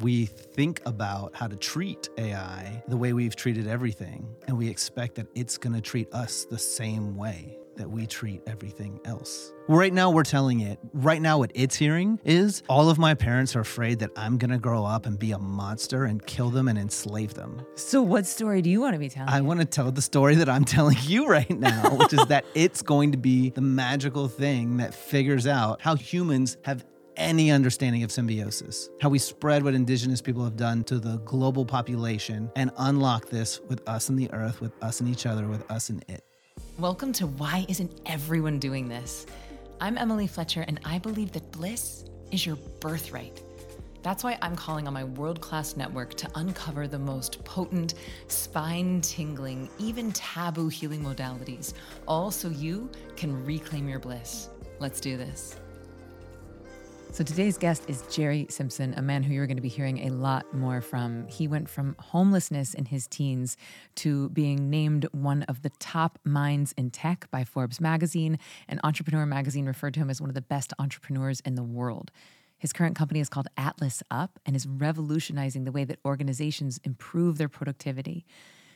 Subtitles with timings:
[0.00, 5.14] we think about how to treat AI the way we've treated everything, and we expect
[5.16, 9.52] that it's going to treat us the same way that we treat everything else.
[9.66, 13.56] Right now, we're telling it, right now, what it's hearing is all of my parents
[13.56, 16.78] are afraid that I'm gonna grow up and be a monster and kill them and
[16.78, 17.64] enslave them.
[17.74, 19.30] So, what story do you want to be telling?
[19.30, 22.44] I want to tell the story that I'm telling you right now, which is that
[22.54, 26.84] it's going to be the magical thing that figures out how humans have
[27.16, 31.64] any understanding of symbiosis, how we spread what indigenous people have done to the global
[31.64, 35.70] population and unlock this with us and the earth, with us and each other, with
[35.70, 36.24] us and it.
[36.78, 39.26] Welcome to Why Isn't Everyone Doing This?
[39.80, 43.42] I'm Emily Fletcher, and I believe that bliss is your birthright.
[44.02, 47.94] That's why I'm calling on my world class network to uncover the most potent,
[48.28, 51.72] spine tingling, even taboo healing modalities,
[52.06, 54.50] all so you can reclaim your bliss.
[54.78, 55.56] Let's do this.
[57.14, 60.10] So today's guest is Jere Simpson, a man who you're going to be hearing a
[60.10, 61.28] lot more from.
[61.28, 63.56] He went from homelessness in his teens
[63.94, 69.26] to being named one of the top minds in tech by Forbes magazine, and Entrepreneur
[69.26, 72.10] magazine referred to him as one of the best entrepreneurs in the world.
[72.58, 77.48] His current company is called AtlasUP and is revolutionizing the way that organizations improve their
[77.48, 78.26] productivity.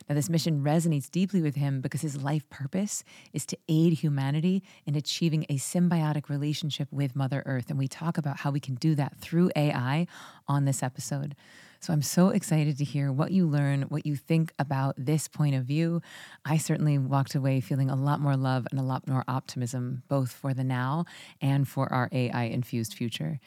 [0.09, 4.63] Now, this mission resonates deeply with him because his life purpose is to aid humanity
[4.87, 7.69] in achieving a symbiotic relationship with Mother Earth.
[7.69, 10.07] And we talk about how we can do that through AI
[10.47, 11.35] on this episode.
[11.79, 15.53] So I'm so excited to hear what you learn, what you think about this point
[15.53, 16.01] of view.
[16.43, 20.31] I certainly walked away feeling a lot more love and a lot more optimism, both
[20.31, 21.05] for the now
[21.39, 23.39] and for our AI infused future.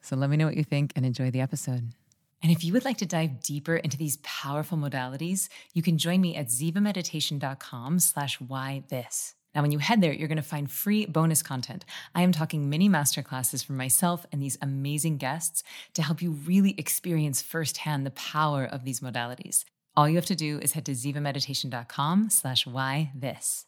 [0.00, 1.92] So let me know what you think and enjoy the episode.
[2.44, 6.20] And if you would like to dive deeper into these powerful modalities, you can join
[6.20, 9.34] me at zivameditation.com slash why this.
[9.54, 11.86] Now, when you head there, you're going to find free bonus content.
[12.14, 15.62] I am talking mini masterclasses from myself and these amazing guests
[15.94, 19.64] to help you really experience firsthand the power of these modalities.
[19.96, 23.64] All you have to do is head to zivameditation.com slash why this.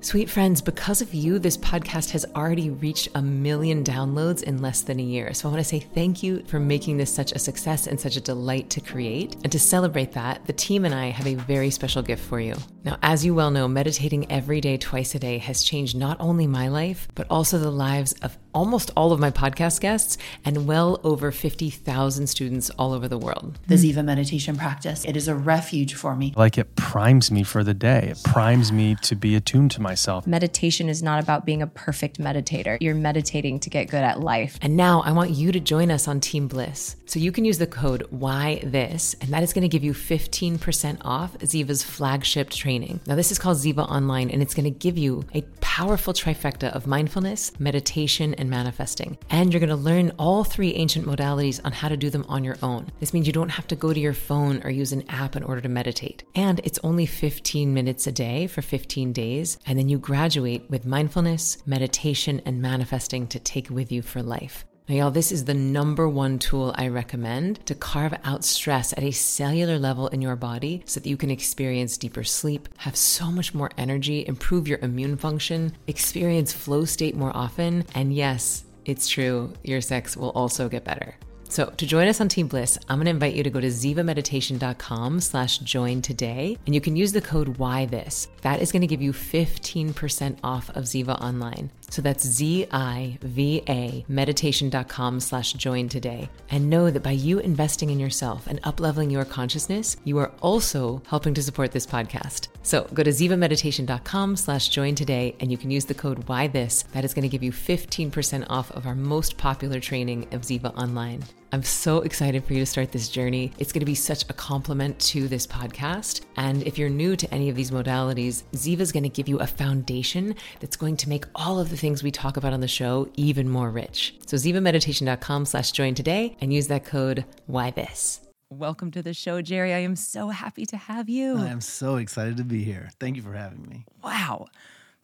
[0.00, 4.80] Sweet friends, because of you, this podcast has already reached a million downloads in less
[4.80, 5.32] than a year.
[5.32, 8.16] So I want to say thank you for making this such a success and such
[8.16, 9.36] a delight to create.
[9.44, 12.56] And to celebrate that, the team and I have a very special gift for you.
[12.82, 16.48] Now, as you well know, meditating every day, twice a day, has changed not only
[16.48, 21.00] my life, but also the lives of almost all of my podcast guests and well
[21.04, 23.58] over 50,000 students all over the world.
[23.66, 26.32] The Ziva meditation practice, it is a refuge for me.
[26.36, 28.08] Like it primes me for the day.
[28.12, 30.26] It primes me to be attuned to myself.
[30.26, 32.78] Meditation is not about being a perfect meditator.
[32.80, 34.58] You're meditating to get good at life.
[34.62, 36.96] And now I want you to join us on Team Bliss.
[37.06, 39.92] So you can use the code Why This, and that is going to give you
[39.92, 43.00] 15% off Ziva's flagship training.
[43.06, 45.42] Now this is called Ziva Online, and it's going to give you a
[45.72, 49.16] powerful trifecta of mindfulness, meditation, and manifesting.
[49.30, 52.44] And you're going to learn all three ancient modalities on how to do them on
[52.44, 52.92] your own.
[53.00, 55.42] This means you don't have to go to your phone or use an app in
[55.42, 56.24] order to meditate.
[56.34, 59.56] And it's only 15 minutes a day for 15 days.
[59.64, 64.66] And then you graduate with mindfulness, meditation, and manifesting to take with you for life.
[64.88, 69.04] Now, y'all, this is the number one tool I recommend to carve out stress at
[69.04, 73.30] a cellular level in your body so that you can experience deeper sleep, have so
[73.30, 79.06] much more energy, improve your immune function, experience flow state more often, and yes, it's
[79.06, 81.14] true, your sex will also get better.
[81.48, 83.68] So to join us on Team Bliss, I'm going to invite you to go to
[83.68, 88.26] zivameditation.com slash join today, and you can use the code Why This.
[88.40, 91.70] That is going to give you 15% off of Ziva Online.
[91.92, 96.30] So that's Z-I-V-A meditation.com slash join today.
[96.50, 101.02] And know that by you investing in yourself and up-leveling your consciousness, you are also
[101.06, 102.48] helping to support this podcast.
[102.62, 106.84] So go to zivameditation.com slash join today, and you can use the code Why This.
[106.92, 110.74] That is going to give you 15% off of our most popular training of Ziva
[110.74, 111.22] Online.
[111.54, 113.52] I'm so excited for you to start this journey.
[113.58, 116.22] It's going to be such a compliment to this podcast.
[116.36, 119.38] And if you're new to any of these modalities, Ziva is going to give you
[119.38, 122.68] a foundation that's going to make all of the things we talk about on the
[122.68, 124.14] show even more rich.
[124.24, 128.22] So zivameditation.com slash join today and use that code Why This.
[128.48, 129.74] Welcome to the show, Jere.
[129.74, 131.36] I am so happy to have you.
[131.36, 132.88] I am so excited to be here.
[132.98, 133.84] Thank you for having me.
[134.02, 134.46] Wow.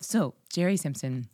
[0.00, 1.28] So, Jere Simpson,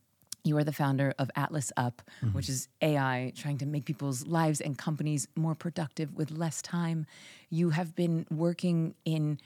[0.45, 2.29] you are the founder of AtlasUP, mm-hmm.
[2.29, 7.07] which is AI trying to make people's lives and companies more productive with less time.
[7.51, 9.41] You have been working in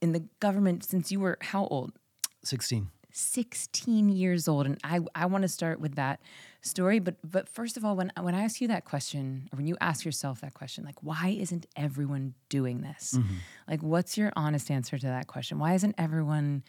[0.00, 1.92] in the government since you were how old?
[2.42, 2.88] 16.
[3.12, 6.20] 16 years old and I I want to start with that
[6.60, 9.66] story but but first of all when when I ask you that question or when
[9.66, 13.14] you ask yourself that question like why isn't everyone doing this?
[13.18, 13.34] Mm-hmm.
[13.68, 15.58] Like what's your honest answer to that question?
[15.58, 16.62] Why isn't everyone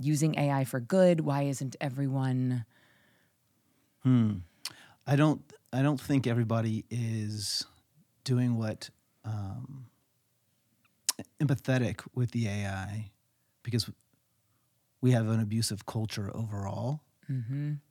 [0.00, 1.20] using AI for good?
[1.20, 2.64] Why isn't everyone
[4.04, 4.32] Hmm.
[5.06, 5.42] I don't
[5.72, 7.64] I don't think everybody is
[8.22, 8.90] doing what
[9.24, 9.86] um,
[11.40, 13.10] empathetic with the AI
[13.62, 13.90] because
[15.00, 17.00] we have an abusive culture overall,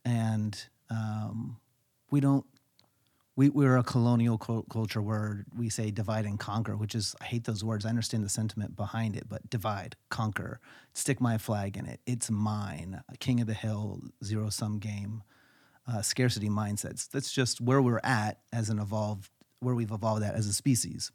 [0.06, 1.58] and um,
[2.12, 2.46] we don't.
[3.36, 7.26] We, we're a colonial cul- culture where we say divide and conquer, which is, I
[7.26, 7.84] hate those words.
[7.84, 10.60] I understand the sentiment behind it, but divide, conquer,
[10.94, 12.00] stick my flag in it.
[12.06, 13.02] It's mine.
[13.20, 15.24] King of the hill, zero sum game,
[15.88, 17.10] uh, scarcity mindsets.
[17.10, 21.12] That's just where we're at as an evolved, where we've evolved at as a species.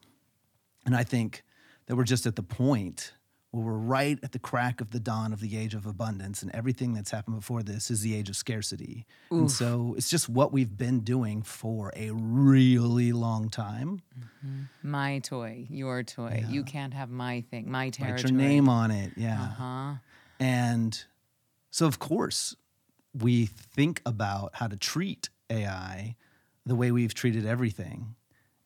[0.85, 1.43] And I think
[1.87, 3.13] that we're just at the point
[3.51, 6.55] where we're right at the crack of the dawn of the age of abundance, and
[6.55, 9.07] everything that's happened before this is the age of scarcity.
[9.31, 14.03] And so it's just what we've been doing for a really long time.
[14.83, 16.45] My toy, your toy.
[16.47, 18.23] You can't have my thing, my territory.
[18.23, 19.13] Write your name on it.
[19.17, 19.41] Yeah.
[19.41, 19.95] Uh-huh.
[20.39, 21.03] And
[21.71, 22.55] so, of course,
[23.21, 26.17] we think about how to treat AI
[26.67, 28.15] the way we've treated everything.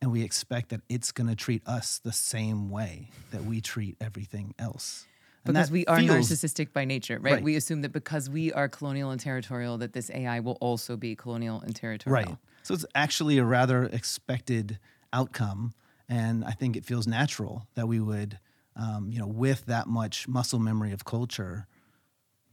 [0.01, 3.97] And we expect that it's going to treat us the same way that we treat
[4.01, 5.07] everything else.
[5.45, 7.35] And Because we are feels- narcissistic by nature, right?
[7.35, 7.43] Right.
[7.43, 11.15] We assume that because we are colonial and territorial, that this AI will also be
[11.15, 12.31] colonial and territorial.
[12.31, 12.37] Right.
[12.65, 14.79] So it's actually a rather expected
[15.13, 15.73] outcome.
[16.09, 18.39] And I think it feels natural that we would,
[18.77, 21.67] um, you know, with that much muscle memory of culture,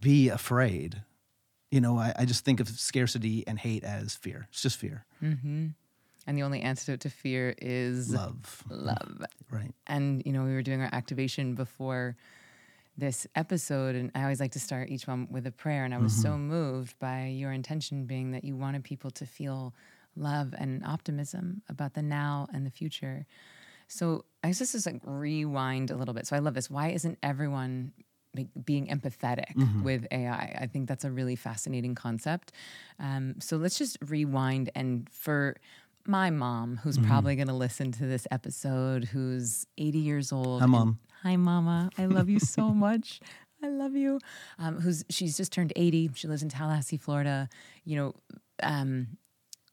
[0.02, 1.04] be afraid.
[1.72, 4.48] You know, I, I just think of scarcity and hate as fear.
[4.52, 5.06] It's just fear.
[5.22, 5.68] Mm-hmm.
[6.28, 8.64] And the only antidote to fear is Love.
[8.70, 9.26] love.
[9.50, 9.74] Right.
[9.88, 12.16] And, you know, we were doing our activation before
[12.98, 15.86] this episode, and I always like to start each one with a prayer.
[15.86, 16.50] And I was so mm-hmm.
[16.50, 19.74] moved by your intention being that you wanted people to feel
[20.16, 23.26] love and optimism about the now and the future.
[23.88, 26.28] So I guess this is like rewind a little bit.
[26.28, 26.70] So I love this.
[26.70, 27.94] Why isn't everyone
[28.64, 30.58] being empathetic with AI?
[30.60, 32.52] I think that's a really fascinating concept.
[33.00, 35.56] Um, so let's just rewind and for
[36.06, 40.62] my mom, who's probably going to listen to this episode, who's 80 years old.
[40.62, 41.00] Hi, Mom.
[41.24, 41.90] Hi, Mama.
[41.98, 43.20] I love you so much.
[43.62, 44.20] I love you.
[44.58, 46.12] Um, who's she's just turned 80.
[46.16, 47.50] She lives in Tallahassee, Florida.
[47.84, 48.16] You know,
[48.64, 49.18] um,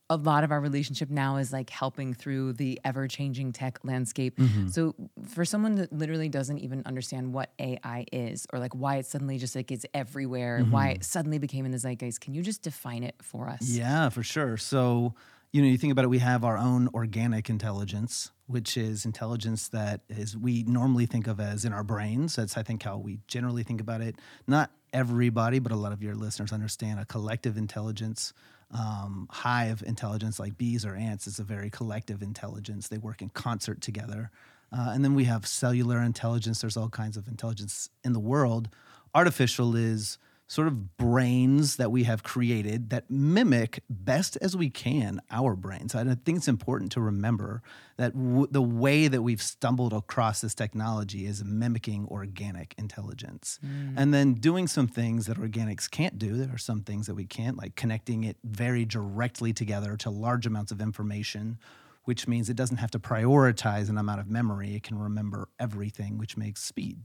[0.08, 4.38] a lot of our relationship now is like helping through the ever changing tech landscape.
[4.38, 4.69] Mm-hmm.
[4.69, 4.94] So
[5.29, 9.38] for someone that literally doesn't even understand what AI is or like why it suddenly
[9.38, 10.97] just like is everywhere, why mm-hmm.
[10.97, 13.62] it suddenly became in the zeitgeist, can you just define it for us?
[13.62, 14.56] Yeah, for sure.
[14.56, 15.14] So,
[15.53, 19.69] you know, you think about it, we have our own organic intelligence, which is intelligence
[19.69, 22.37] that is we normally think of as in our brains.
[22.37, 24.17] That's I think how we generally think about it.
[24.47, 28.32] Not everybody, but a lot of your listeners understand a collective intelligence.
[28.72, 32.88] Um, hive intelligence, like bees or ants, is a very collective intelligence.
[32.88, 34.30] They work in concert together.
[34.72, 36.60] Uh, and then we have cellular intelligence.
[36.60, 38.68] There's all kinds of intelligence in the world.
[39.14, 40.18] Artificial is
[40.48, 45.94] sort of brains that we have created that mimic best as we can our brains.
[45.94, 47.62] And I think it's important to remember
[47.96, 53.58] that w- the way that we've stumbled across this technology is mimicking organic intelligence.
[53.64, 53.94] Mm.
[53.96, 56.37] And then doing some things that organics can't do.
[56.37, 60.46] There are some things that we can't, like connecting it very directly together to large
[60.46, 61.58] amounts of information.
[62.04, 64.76] Which means it doesn't have to prioritize an amount of memory.
[64.76, 67.00] It can remember everything, which makes speed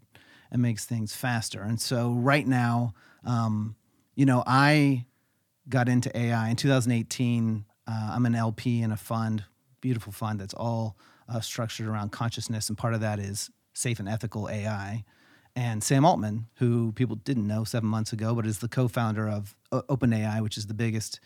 [0.51, 1.61] and makes things faster.
[1.61, 2.93] And so right now,
[3.23, 3.75] um,
[4.15, 5.05] you know, I
[5.69, 7.65] got into AI in 2018.
[7.87, 9.45] Uh, I'm an LP in a fund,
[9.79, 10.97] beautiful fund that's all
[11.29, 15.05] uh, structured around consciousness, and part of that is safe and ethical AI.
[15.55, 19.55] And Sam Altman, who people didn't know seven months ago, but is the co-founder of
[19.71, 21.19] O- OpenAI, which is the biggest,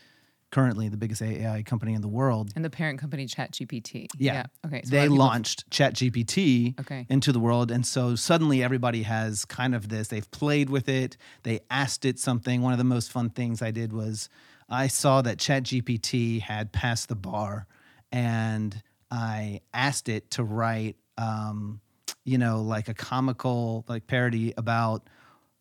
[0.56, 2.50] currently the biggest AI company in the world.
[2.56, 4.08] And the parent company ChatGPT.
[4.18, 4.46] Yeah.
[4.66, 4.84] Okay.
[4.86, 7.06] so they of people- launched ChatGPT Okay.
[7.10, 7.72] into the world.
[7.72, 12.20] And so suddenly everybody has kind of this, they've played with it, they asked it
[12.20, 12.62] something.
[12.62, 14.30] One of the most fun things I did was
[14.70, 17.68] I saw that ChatGPT had passed the bar
[18.14, 18.82] and
[19.12, 21.82] I asked it to write, um,
[22.24, 25.10] you know, like a comical like parody about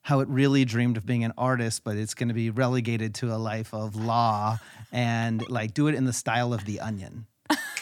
[0.05, 3.35] how it really dreamed of being an artist, but it's going to be relegated to
[3.35, 4.59] a life of law
[4.93, 7.27] and like do it in the style of The Onion.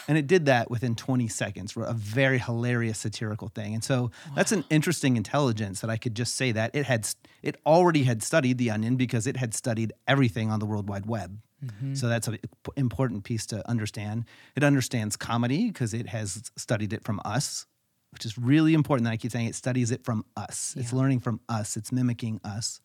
[0.09, 3.75] and it did that within 20 seconds, a very hilarious satirical thing.
[3.75, 7.09] And so that's an interesting intelligence that I could just say that it had
[7.43, 11.07] it already had studied The Onion because it had studied everything on the World Wide
[11.07, 11.41] Web.
[11.65, 11.95] Mm-hmm.
[11.95, 12.39] So that's an
[12.77, 14.27] important piece to understand.
[14.55, 17.67] It understands comedy because it has studied it from us,
[18.13, 20.75] which is really important that I keep saying it studies it from us.
[20.77, 22.81] It's learning from us, it's mimicking us.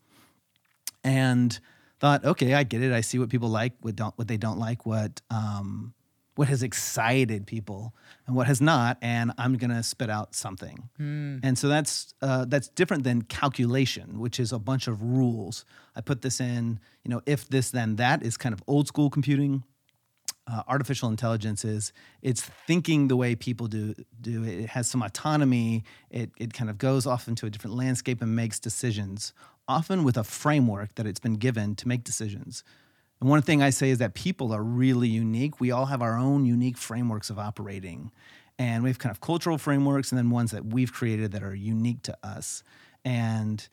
[1.03, 1.57] And
[2.00, 2.91] thought, okay, I get it.
[2.91, 5.93] I see what people like, what don't what they don't like, what um
[6.36, 7.96] what has excited people
[8.27, 10.89] and what has not, and I'm gonna spit out something.
[11.43, 15.65] And so that's uh, that's different than calculation, which is a bunch of rules.
[15.96, 19.10] I put this in, you know, if this then that is kind of old school
[19.10, 19.63] computing
[20.49, 24.59] uh, artificial intelligence is it's thinking the way people do do it.
[24.59, 25.83] It has some autonomy.
[26.09, 29.33] It it kind of goes off into a different landscape and makes decisions,
[29.67, 32.63] often with a framework that it's been given to make decisions.
[33.19, 35.59] And one thing I say is that people are really unique.
[35.59, 38.11] We all have our own unique frameworks of operating.
[38.59, 41.53] And we have kind of cultural frameworks and then ones that we've created that are
[41.53, 42.63] unique to us.
[43.05, 43.67] And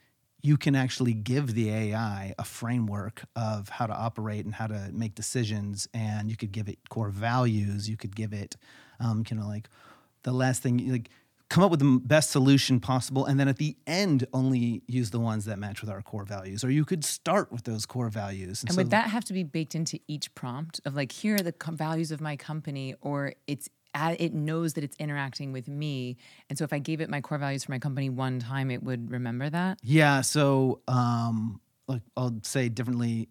[0.44, 4.90] you can actually give the AI a framework of how to operate and how to
[4.92, 5.88] make decisions.
[5.94, 7.88] And you could give it core values.
[7.88, 8.54] You could give it,
[9.00, 9.70] um, kind of like
[10.22, 11.08] the last thing, like
[11.48, 13.24] come up with the best solution possible.
[13.24, 16.62] And then at the end, only use the ones that match with our core values.
[16.62, 18.62] Or you could start with those core values.
[18.64, 21.38] And, so- would that have to be baked into each prompt of like, here are
[21.38, 26.16] the values of my company, or it's it knows that it's interacting with me,
[26.48, 28.82] and so if I gave it my core values for my company one time, it
[28.82, 29.78] would remember that.
[29.82, 30.20] Yeah.
[30.20, 33.28] So, um, like I'll say differently.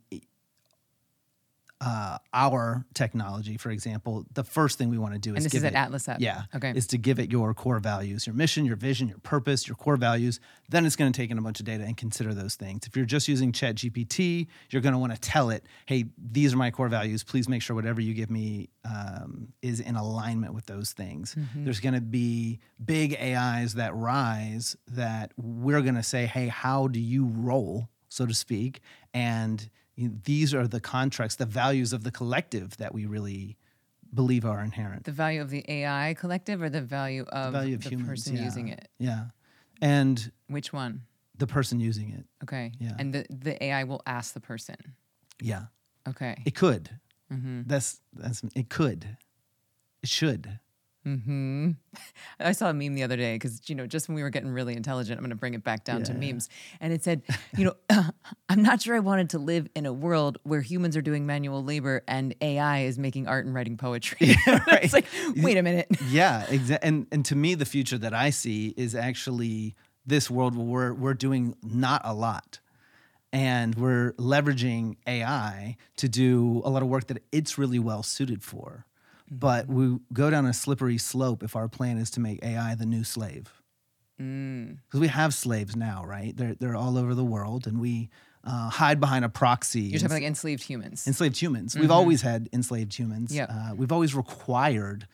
[1.86, 5.52] Uh, our technology, for example, the first thing we want to do is And this
[5.52, 6.18] give is at it, AtlasUP.
[6.20, 6.44] Yeah.
[6.56, 6.72] Okay.
[6.74, 9.98] Is to give it your core values, your mission, your vision, your purpose, your core
[9.98, 10.40] values.
[10.70, 12.88] Then it's going to take in a bunch of data and consider those things.
[12.88, 16.58] If you're just using ChatGPT, you're going to want to tell it, hey, these are
[16.58, 17.24] my core values.
[17.24, 21.36] Please make sure whatever you give me um, is in alignment with those things.
[21.54, 26.88] There's going to be big AIs that rise that we're going to say, hey, how
[26.88, 28.80] do you roll, so to speak?
[29.14, 33.58] And you know, these are the contracts, the values of the collective that we really
[34.14, 35.06] believe are inherent.
[35.06, 38.36] The value of the AI collective, or the value of the, value of humans, person
[38.38, 38.44] yeah.
[38.44, 38.88] using it.
[39.00, 39.26] Yeah.
[39.82, 41.02] And Which one?
[41.38, 42.26] the person using it.
[42.44, 42.72] Okay.
[42.80, 42.94] Yeah.
[42.98, 44.78] And the the AI will ask the person.
[45.42, 45.66] Yeah.
[46.08, 46.42] Okay.
[46.46, 46.90] It could.
[47.32, 47.62] Mm-hmm.
[47.66, 49.18] That's that's it could.
[50.02, 50.60] It should.
[51.04, 51.72] Hmm
[52.40, 54.50] I saw a meme the other day because you know just when we were getting
[54.50, 56.32] really intelligent, I'm going to bring it back down to Yeah, yeah.
[56.34, 57.22] memes, and it said,
[57.58, 57.76] you know,
[58.50, 61.64] I'm not sure I wanted to live in a world where humans are doing manual
[61.64, 64.18] labor and AI is making art and writing poetry.
[64.48, 65.06] it's like,
[65.38, 65.88] wait a minute.
[66.10, 70.56] Yeah, exa- and and to me the future that I see is actually this world
[70.56, 72.60] where we're we're doing not a lot.
[73.32, 78.44] And we're leveraging AI to do a lot of work that it's really well suited
[78.44, 78.86] for.
[79.32, 82.86] But we go down a slippery slope if our plan is to make AI the
[82.86, 83.52] new slave.
[84.20, 86.36] Because we have slaves now, right?
[86.38, 88.10] They're, they're all over the world, and we
[88.44, 89.82] uh, hide behind a proxy.
[89.82, 91.08] You're talking like enslaved humans.
[91.08, 91.76] enslaved humans.
[91.76, 93.34] We've always had enslaved humans.
[93.34, 93.50] Yep.
[93.52, 95.08] Uh, we've always required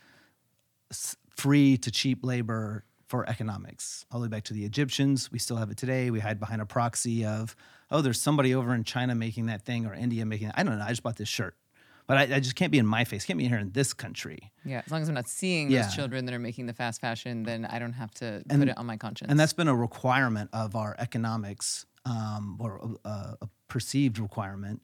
[0.92, 4.06] s- free to cheap labor for economics.
[4.12, 5.32] All the way back to the Egyptians.
[5.32, 6.12] We still have it today.
[6.12, 7.56] We hide behind a proxy of,
[7.90, 10.60] oh, there's somebody over in China making that thing or India making that.
[10.60, 10.84] I don't know.
[10.86, 11.56] I just bought this shirt.
[12.10, 13.24] But I, I just can't be in my face.
[13.24, 14.52] Can't be here in this country.
[14.66, 15.84] yeah, as long as I'm not seeing Yeah.
[15.84, 18.68] those children that are making the fast fashion, then I don't have to And- put
[18.68, 19.30] it on my conscience.
[19.30, 24.82] And that's been a requirement of our economics, um, or a, a perceived requirement.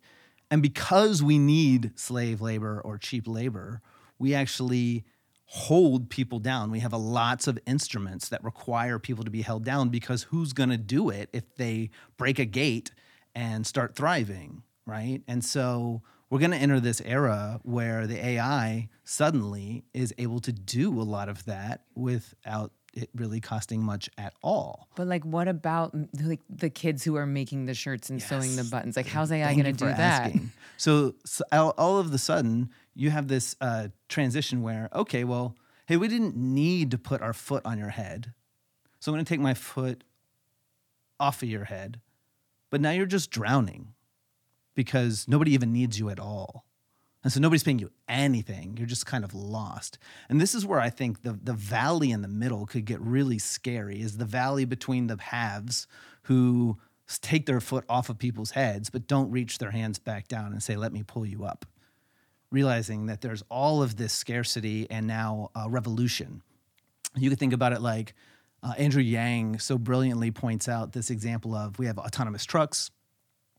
[0.52, 3.82] And because we need slave labor or cheap labor,
[4.20, 5.04] we actually
[5.46, 6.70] hold people down.
[6.70, 10.54] We have a lots of instruments that require people to be held down because who's
[10.54, 12.92] going to do it if they break a gate
[13.34, 15.24] and start thriving, right?
[15.28, 20.52] And so we're going to enter this era where the AI suddenly is able to
[20.52, 24.88] do a lot of that without it really costing much at all.
[24.96, 28.64] But like, what about like the kids who are making the shirts and sewing the
[28.64, 28.96] buttons?
[28.96, 30.34] Like, how's AI going to do that?
[30.78, 35.56] So, so all, all of the sudden, you have this uh, transition where, okay, well,
[35.86, 38.34] hey, we didn't need to put our foot on your head.
[39.00, 40.04] So I'm going to take my foot
[41.20, 42.00] off of your head.
[42.70, 43.94] But now you're just drowning
[44.76, 46.66] because nobody even needs you at all.
[47.24, 48.76] And so nobody's paying you anything.
[48.78, 49.98] You're just kind of lost.
[50.30, 53.40] And this is where I think the, the valley in the middle could get really
[53.40, 55.88] scary is the valley between the halves
[56.24, 56.78] who
[57.22, 60.62] take their foot off of people's heads but don't reach their hands back down and
[60.62, 61.66] say, let me pull you up.
[62.52, 66.44] Realizing that there's all of this scarcity and now uh, revolution.
[67.16, 68.14] You could think about it like
[68.62, 72.92] uh, Andrew Yang so brilliantly points out this example of we have autonomous trucks,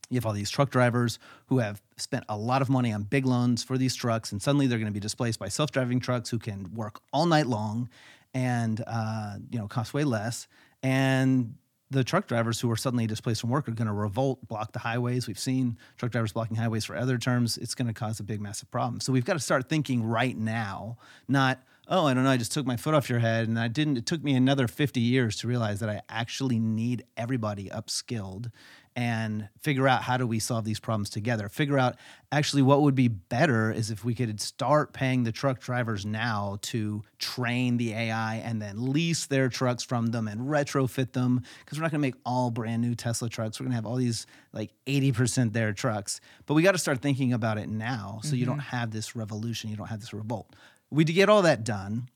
[0.09, 3.25] you have all these truck drivers who have spent a lot of money on big
[3.25, 6.39] loans for these trucks, and suddenly they're going to be displaced by self-driving trucks who
[6.39, 7.89] can work all night long
[8.33, 10.47] and uh, you know cost way less.
[10.83, 11.55] And
[11.89, 14.79] the truck drivers who are suddenly displaced from work are going to revolt, block the
[14.79, 15.27] highways.
[15.27, 17.57] We've seen truck drivers blocking highways for other terms.
[17.57, 18.99] It's going to cause a big, massive problem.
[18.99, 20.97] So we've got to start thinking right now,
[21.27, 21.59] not
[21.89, 23.97] oh, I don't know, I just took my foot off your head and I didn't.
[23.97, 28.51] It took me another 50 years to realize that I actually need everybody upskilled
[28.97, 31.47] and figure out how do we solve these problems together.
[31.49, 31.97] Figure out
[32.31, 36.57] actually what would be better is if we could start paying the truck drivers now
[36.63, 41.77] to train the AI and then lease their trucks from them and retrofit them because
[41.77, 43.59] we're not going to make all brand new Tesla trucks.
[43.59, 46.19] We're going to have all these like 80% their trucks.
[46.47, 48.75] But we got to start thinking about it now so you don't mm-hmm.
[48.75, 50.55] have this revolution, you don't have this revolt.
[50.89, 52.09] We get all that done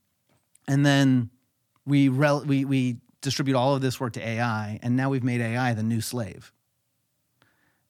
[0.67, 1.29] and then
[1.85, 5.41] we rel- we we distribute all of this work to AI, and now we've made
[5.41, 6.51] AI the new slave.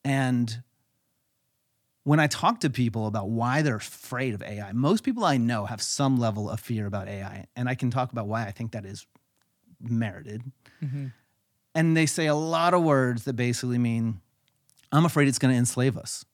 [0.03, 0.63] And
[2.03, 5.65] when I talk to people about why they're afraid of AI, most people I know
[5.65, 8.71] have some level of fear about AI, and I can talk about why I think
[8.71, 9.05] that is
[9.79, 10.43] merited.
[10.83, 11.07] Mm-hmm.
[11.75, 14.19] And they say a lot of words that basically mean,
[14.91, 16.25] "I'm afraid it's going to enslave us."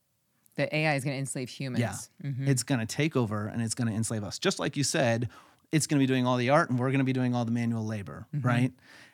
[0.56, 2.10] The AI is going to enslave humans.
[2.24, 2.30] Yeah.
[2.30, 2.48] Mm-hmm.
[2.48, 4.40] It's going to take over and it's going to enslave us.
[4.40, 5.30] Just like you said,
[5.72, 7.46] it's going to be doing all the art and we're going to be doing all
[7.46, 8.48] the manual labor, mm-hmm.
[8.48, 8.72] right?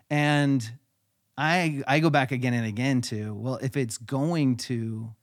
[0.10, 0.72] And
[1.38, 5.14] I I go back again and again to, well, if it's going to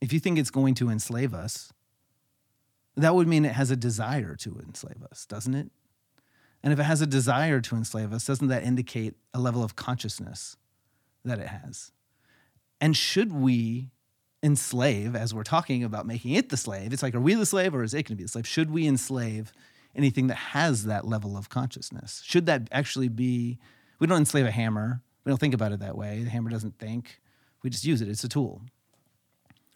[0.00, 1.72] if you think it's going to enslave us,
[2.96, 5.70] that would mean it has a desire to enslave us, doesn't it?
[6.62, 9.76] And if it has a desire to enslave us, doesn't that indicate a level of
[9.76, 10.56] consciousness
[11.24, 11.92] that it has?
[12.80, 13.90] And should we
[14.42, 17.74] enslave, as we're talking about making it the slave, it's like, are we the slave
[17.74, 18.46] or is it going to be the slave?
[18.46, 19.52] Should we enslave
[19.94, 22.22] anything that has that level of consciousness?
[22.24, 23.58] Should that actually be,
[23.98, 25.02] we don't enslave a hammer.
[25.24, 26.22] We don't think about it that way.
[26.22, 27.20] The hammer doesn't think.
[27.62, 28.62] We just use it, it's a tool.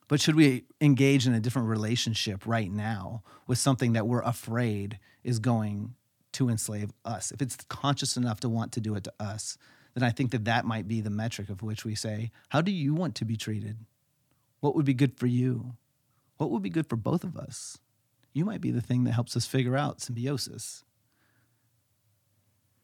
[0.08, 4.98] But should we engage in a different relationship right now with something that we're afraid
[5.24, 5.94] is going
[6.32, 7.32] to enslave us?
[7.32, 9.56] If it's conscious enough to want to do it to us,
[9.94, 12.70] then I think that that might be the metric of which we say, how do
[12.70, 13.78] you want to be treated?
[14.60, 15.76] What would be good for you?
[16.36, 17.78] What would be good for both of us?
[18.32, 20.84] You might be the thing that helps us figure out symbiosis.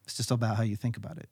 [0.09, 1.29] It's just about how you think about it.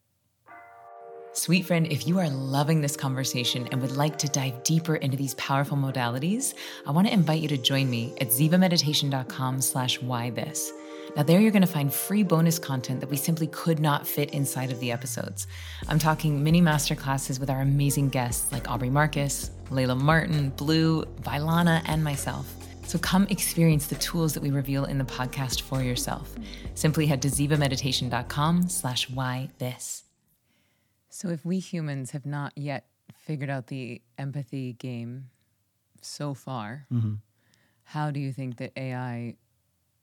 [1.34, 5.18] Sweet friend, if you are loving this conversation and would like to dive deeper into
[5.18, 6.54] these powerful modalities,
[6.86, 10.72] I want to invite you to join me at zivameditation.com slash why this.
[11.16, 14.30] Now there you're going to find free bonus content that we simply could not fit
[14.30, 15.48] inside of the episodes.
[15.88, 21.82] I'm talking mini masterclasses with our amazing guests like Aubrey Marcus, Layla Martin, Blue, Vailana,
[21.86, 22.67] and myself.
[22.88, 26.34] So come experience the tools that we reveal in the podcast for yourself.
[26.74, 30.06] Simply head to zivameditation.com slash why this.
[31.10, 35.30] So if we humans have not yet figured out the empathy game
[36.02, 37.16] so far, mm-hmm.
[37.84, 39.36] how do you think that AI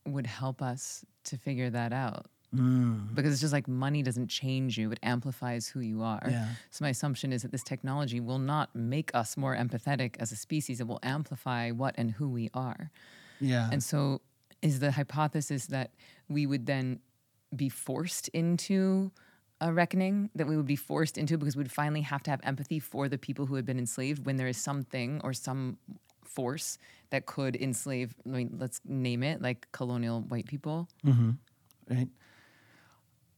[0.05, 2.27] would help us to figure that out?
[2.55, 3.13] Mm.
[3.13, 6.25] Because it's just like money doesn't change you, it amplifies who you are.
[6.29, 6.47] Yeah.
[6.71, 10.35] So my assumption is that this technology will not make us more empathetic as a
[10.35, 12.91] species, it will amplify what and who we are.
[13.39, 13.69] Yeah.
[13.71, 14.21] And so,
[14.61, 15.91] is the hypothesis that
[16.27, 16.99] we would then
[17.55, 19.11] be forced into
[19.61, 22.79] a reckoning, that we would be forced into because we'd finally have to have empathy
[22.79, 25.77] for the people who had been enslaved when there is something or some
[26.23, 26.77] force
[27.11, 30.89] that could enslave, I mean, let's name it, like colonial white people?
[31.05, 31.31] Mm-hmm.
[31.89, 32.09] right?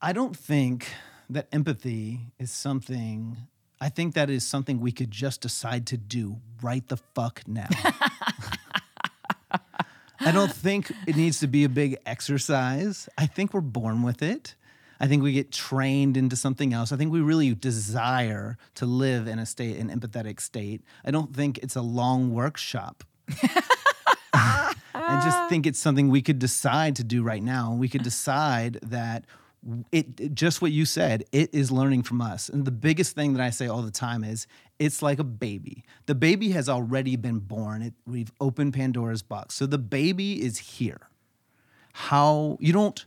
[0.02, 0.88] I don't think
[1.30, 3.36] that empathy is something,
[3.82, 7.68] I think that is something we could just decide to do right the fuck now.
[10.20, 13.10] I don't think it needs to be a big exercise.
[13.18, 14.54] I think we're born with it.
[15.00, 16.92] I think we get trained into something else.
[16.92, 20.84] I think we really desire to live in a state, an empathetic state.
[21.04, 23.04] I don't think it's a long workshop.
[24.34, 27.74] I just think it's something we could decide to do right now.
[27.74, 29.26] We could decide that
[29.92, 32.50] it just what you said, it is learning from us.
[32.50, 34.48] And the biggest thing that I say all the time is
[34.80, 35.84] it's like a baby.
[36.06, 37.82] The baby has already been born.
[37.82, 39.56] It, we've opened Pandora's box.
[39.56, 41.10] So the baby is here.
[41.94, 43.06] How you don't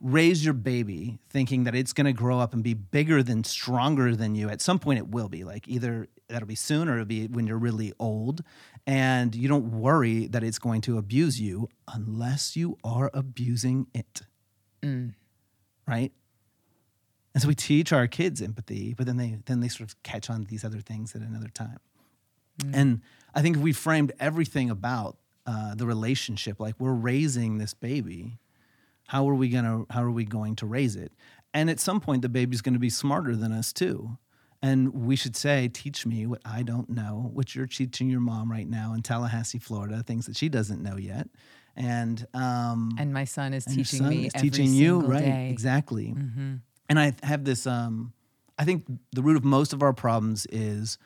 [0.00, 4.14] raise your baby thinking that it's going to grow up and be bigger than stronger
[4.14, 7.06] than you at some point it will be like either that'll be soon or it'll
[7.06, 8.42] be when you're really old
[8.86, 14.20] and you don't worry that it's going to abuse you unless you are abusing it
[14.82, 15.14] mm.
[15.86, 16.12] Right?
[17.34, 20.30] And so we teach our kids empathy but then they then they sort of catch
[20.30, 21.78] on to these other things at another time.
[22.72, 23.02] And
[23.34, 28.38] i think if we framed everything about uh, the relationship like we're raising this baby
[29.08, 31.12] how are we gonna how are we going to raise it?
[31.54, 34.18] And at some point the baby's going to be smarter than us too.
[34.62, 38.50] And we should say teach me what i don't know what you're teaching your mom
[38.50, 41.28] right now in tallahassee florida things that she doesn't know yet
[41.76, 45.30] and um And my son is teaching son me is every teaching you right day.
[45.30, 45.52] Mm-hmm.
[45.52, 46.14] exactly
[46.88, 48.12] and i have this um
[48.58, 50.96] i think the root of most of our problems is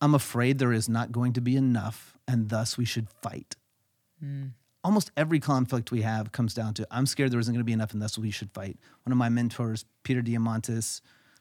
[0.00, 3.56] i'm afraid there is not going to be enough and thus we should fight
[4.20, 4.50] Mm.
[4.82, 7.72] almost every conflict we have comes down to i'm scared there isn't going to be
[7.72, 11.00] enough and thus we should fight one of my mentors peter diamandis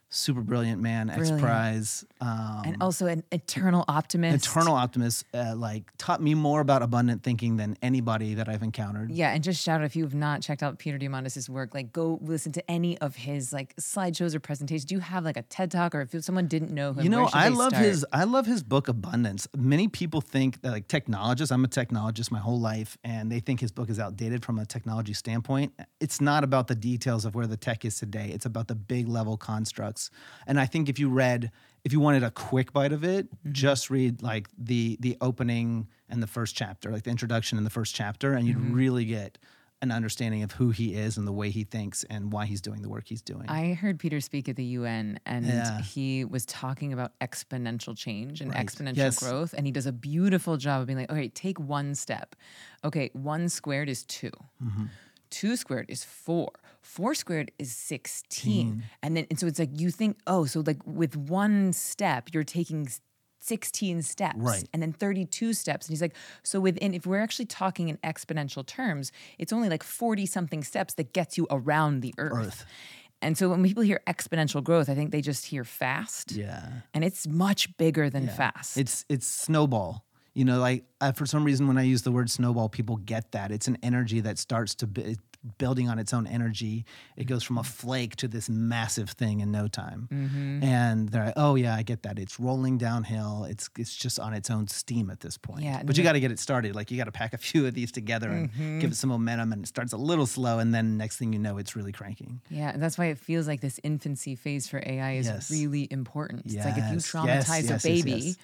[0.09, 1.41] super brilliant man, X Brilliant.
[1.41, 2.05] Prize.
[2.21, 4.45] Um, and also an eternal optimist.
[4.47, 9.11] eternal optimist, uh, like taught me more about abundant thinking than anybody that I've encountered.
[9.11, 11.91] Yeah, and just shout out if you have not checked out Peter Diamandis' work, like
[11.91, 14.85] go listen to any of his like slideshows or presentations.
[14.85, 17.27] Do you have like a TED talk, or if someone didn't know him, You know,
[17.27, 17.85] should I they love start?
[17.85, 19.47] his I love his book Abundance.
[19.55, 23.59] Many people think that like technologists, I'm a technologist my whole life, and they think
[23.59, 25.73] his book is outdated from a technology standpoint.
[25.99, 28.31] It's not about the details of where the tech is today.
[28.33, 29.96] It's about the big level constructs.
[30.47, 31.51] And I think if you read
[31.83, 33.51] if you wanted a quick bite of it, Mm-hmm.
[33.53, 37.75] just read like the the opening and the first chapter, like the introduction and the
[37.79, 38.67] first chapter, and Mm-hmm.
[38.67, 39.37] you'd really get
[39.83, 42.81] an understanding of who he is and the way he thinks and why he's doing
[42.81, 43.45] the work he's doing.
[43.47, 45.81] I heard Peter speak at the UN and Yeah.
[45.81, 48.65] he was talking about exponential change and Right.
[48.65, 49.19] exponential Yes.
[49.19, 49.53] growth.
[49.55, 52.35] And he does a beautiful job of being like, okay, take one step.
[52.83, 54.31] Okay, one squared is 2
[54.63, 54.85] Mm-hmm.
[55.29, 56.49] Two squared is four.
[56.87, 58.83] Four squared is 16.
[59.03, 62.43] And then, and so it's like, you think, oh, so like with one step, you're
[62.45, 62.87] taking
[63.39, 64.63] 16 steps Right.
[64.73, 65.87] and then 32 steps.
[65.87, 69.83] And he's like, so within, if we're actually talking in exponential terms, it's only like
[69.83, 72.47] 40 something steps that gets you around the earth.
[72.47, 72.65] Earth.
[73.21, 76.31] And so when people hear exponential growth, I think they just hear fast.
[76.31, 76.69] yeah.
[76.93, 78.77] And it's much bigger than fast.
[78.77, 80.03] It's it's snowball.
[80.35, 83.31] You know, like uh, for some reason when I use the word snowball, people get
[83.31, 83.51] that.
[83.51, 85.15] It's an energy that starts to bu-
[85.57, 86.85] building on its own energy.
[87.15, 90.07] It goes from a flake to this massive thing in no time.
[90.11, 90.63] Mm-hmm.
[90.63, 92.19] And they're like, "Oh yeah, I get that.
[92.19, 93.45] It's rolling downhill.
[93.49, 96.19] It's it's just on its own steam at this point." Yeah, But you got to
[96.19, 96.75] get it started.
[96.75, 98.79] Like you got to pack a few of these together and Mm-hmm.
[98.79, 101.39] give it some momentum and it starts a little slow and then next thing you
[101.39, 102.41] know it's really cranking.
[102.49, 105.51] yeah, and that's why it feels like this infancy phase for AI is Yes.
[105.51, 106.45] really important.
[106.45, 108.37] It's like if you Yes, yes, traumatize yes, yes, a baby, yes.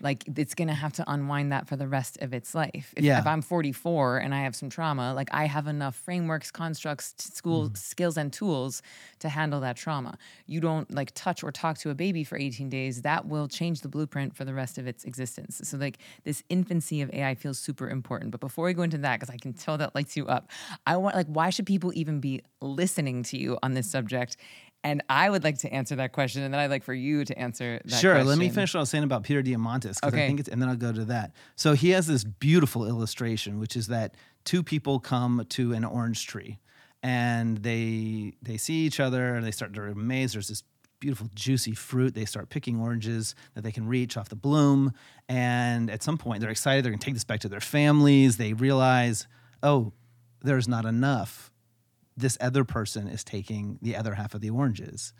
[0.00, 2.94] Like it's gonna have to unwind that for the rest of its life.
[2.96, 3.18] If, Yeah.
[3.20, 7.66] if I'm 44 and I have some trauma, like I have enough frameworks, constructs, school
[7.66, 7.74] Mm-hmm.
[7.74, 8.82] skills, and tools
[9.20, 10.16] to handle that trauma.
[10.46, 13.02] You don't like touch or talk to a baby for 18 days.
[13.02, 15.60] That will change the blueprint for the rest of its existence.
[15.64, 18.30] So like this infancy of AI feels super important.
[18.30, 20.50] But before we go into that, because I can tell that lights you up,
[20.86, 24.36] I want like why should people even be listening to you on this subject?
[24.82, 27.38] And I would like to answer that question, and then I'd like for you to
[27.38, 28.24] answer that Sure.
[28.24, 30.24] Let me finish what I was saying about Peter Diamandis because Okay.
[30.24, 31.32] I think it's, and then I'll go to that.
[31.56, 34.14] So he has this beautiful illustration, which is that
[34.44, 36.58] two people come to an orange tree,
[37.02, 40.32] and they they see each other and they start to amaze.
[40.32, 40.62] There's this
[40.98, 42.14] beautiful juicy fruit.
[42.14, 44.92] They start picking oranges that they can reach off the bloom,
[45.28, 46.84] and at some point they're excited.
[46.84, 48.38] They're gonna take this back to their families.
[48.38, 49.26] They realize,
[49.62, 49.92] oh,
[50.42, 51.49] there's not enough.
[52.20, 55.12] This other person is taking the other half of the oranges.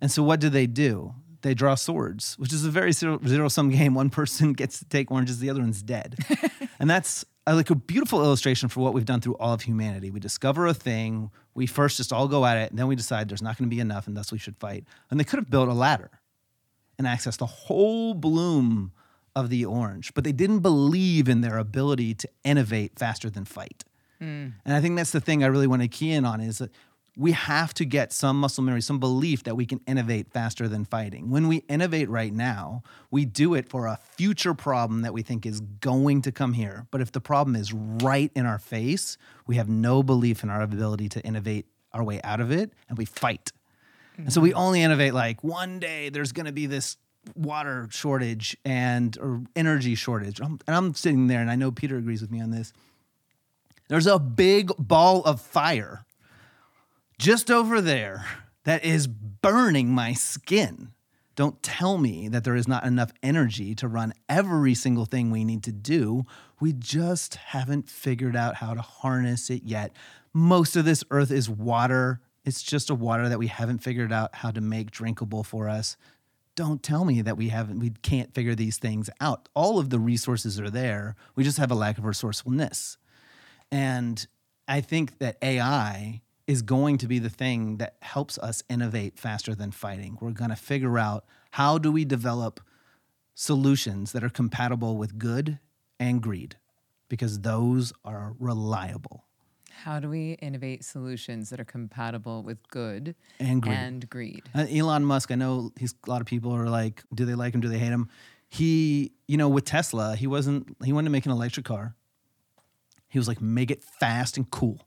[0.00, 1.14] And so what do they do?
[1.42, 3.94] They draw swords, which is a very zero sum game.
[4.02, 6.16] One person gets to take oranges, the other one's dead.
[6.78, 10.10] and that's uh, like a beautiful illustration for what we've done through all of humanity.
[10.10, 13.28] We discover a thing, we first just all go at it, and then we decide
[13.28, 14.84] there's not going to be enough, and thus we should fight.
[15.10, 16.10] And they could have built a ladder
[16.98, 18.92] and accessed the whole bloom
[19.34, 23.84] of the orange, but they didn't believe in their ability to innovate faster than fight.
[24.22, 26.70] And I think that's the thing I really want to key in on is that
[27.16, 30.86] we have to get some muscle memory, some belief that we can innovate faster than
[30.86, 31.30] fighting.
[31.30, 35.44] When we innovate right now, we do it for a future problem that we think
[35.44, 36.86] is going to come here.
[36.90, 40.62] But if the problem is right in our face, we have no belief in our
[40.62, 43.52] ability to innovate our way out of it and we fight.
[44.16, 46.96] And so we only innovate like one day there's going to be this
[47.34, 50.40] water shortage and or energy shortage.
[50.40, 52.72] Um, And I'm sitting there and I know Peter agrees with me on this.
[53.92, 56.06] There's a big ball of fire
[57.18, 58.24] just over there
[58.64, 60.92] that is burning my skin.
[61.36, 65.44] Don't tell me that there is not enough energy to run every single thing we
[65.44, 66.24] need to do.
[66.58, 69.92] We just haven't figured out how to harness it yet.
[70.32, 72.22] Most of this earth is water.
[72.46, 75.98] It's just a water that we haven't figured out how to make drinkable for us.
[76.54, 79.50] Don't tell me that we haven't we can't figure these things out.
[79.52, 81.14] All of the resources are there.
[81.36, 82.96] We just have a lack of resourcefulness.
[83.72, 84.24] And
[84.68, 89.54] I think that AI is going to be the thing that helps us innovate faster
[89.54, 90.18] than fighting.
[90.20, 92.60] We're going to figure out how do we develop
[93.34, 95.58] solutions that are compatible with good
[95.98, 96.56] and greed
[97.08, 99.24] because those are reliable.
[99.84, 103.74] How do we innovate solutions that are compatible with good And greed.
[103.74, 104.42] and greed?
[104.54, 107.54] Uh, Elon Musk, I know he's a lot of people are like, do they like
[107.54, 107.60] him?
[107.60, 108.08] Do they hate him?
[108.48, 111.94] He, you know, with Tesla, he wasn't, he wanted to make an electric car.
[113.12, 114.80] He was like, make it fast and cool.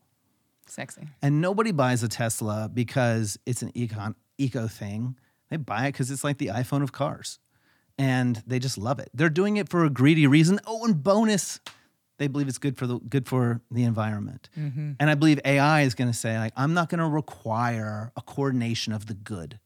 [0.66, 1.08] Sexy.
[1.22, 5.16] And nobody buys a Tesla because it's an econ eco thing.
[5.52, 7.38] They buy it because it's like the iPhone of cars.
[8.00, 9.12] And they just love it.
[9.14, 10.60] They're doing it for a greedy reason.
[10.66, 11.60] Oh, and bonus,
[12.18, 14.50] they believe it's good for the good for the environment.
[14.58, 14.94] Mm-hmm.
[15.00, 18.22] And I believe AI is going to say, like, I'm not going to require a
[18.24, 19.60] coordination of the good.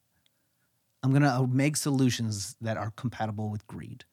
[1.02, 4.04] I'm going to uh, make solutions that are compatible with greed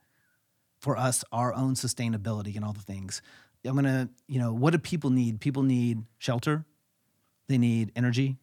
[0.79, 3.21] for us, our own sustainability and all the things.
[3.67, 5.41] I'm going to, you know, what do people need?
[5.41, 6.65] People need shelter,
[7.49, 8.37] they need energy,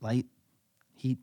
[0.00, 0.26] light,
[1.04, 1.18] heat,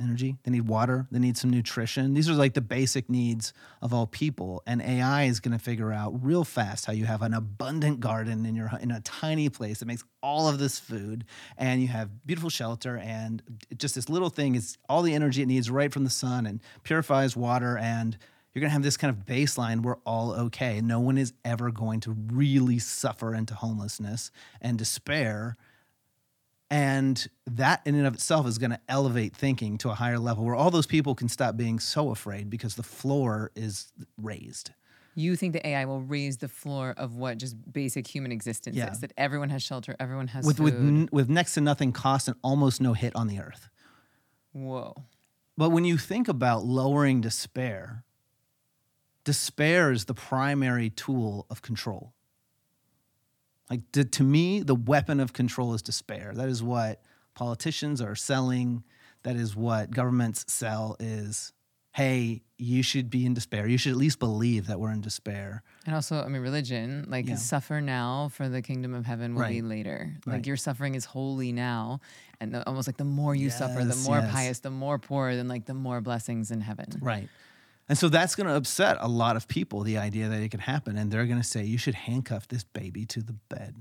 [0.00, 0.36] energy.
[0.44, 1.06] They need water.
[1.10, 2.14] They need some nutrition.
[2.14, 4.62] These are like the basic needs of all people.
[4.66, 8.46] And AI is going to figure out real fast how you have an abundant garden
[8.46, 11.26] in your in a tiny place that makes all of this food,
[11.58, 13.42] and you have beautiful shelter, and
[13.76, 16.60] just this little thing is all the energy it needs right from the sun and
[16.82, 18.16] purifies water and
[18.56, 21.70] you're going to have this kind of baseline we're all okay no one is ever
[21.70, 24.30] going to really suffer into homelessness
[24.62, 25.56] and despair
[26.70, 30.44] and that in and of itself is going to elevate thinking to a higher level
[30.44, 34.72] where all those people can stop being so afraid because the floor is raised.
[35.14, 38.90] You think the AI will raise the floor of what just basic human existence Yeah.
[38.90, 38.98] is?
[38.98, 40.64] That everyone has shelter, everyone has With food.
[40.64, 43.68] with n- with next to nothing cost and almost no hit on the earth.
[44.52, 45.04] Whoa.
[45.56, 48.02] But when you think about lowering despair,
[49.26, 52.14] despair is the primary tool of control.
[53.68, 56.32] Like to, to me, the weapon of control is despair.
[56.34, 57.02] That is what
[57.34, 58.84] politicians are selling.
[59.24, 61.52] That is what governments sell is,
[61.92, 63.66] hey, you should be in despair.
[63.66, 65.64] You should at least believe that we're in despair.
[65.84, 67.34] And also, I mean, religion, like Yeah.
[67.34, 69.64] suffer now for the kingdom of heaven will be Right.
[69.64, 70.16] later.
[70.24, 70.34] Right.
[70.36, 72.00] Like your suffering is holy now.
[72.40, 74.30] And the, almost like the more you suffer, the more yes.
[74.32, 76.86] pious, the more poor, then like the more blessings in heaven.
[77.00, 77.28] Right.
[77.88, 80.60] And so that's going to upset a lot of people, the idea that it could
[80.60, 80.96] happen.
[80.98, 83.76] And they're going to say, you should handcuff this baby to the bed.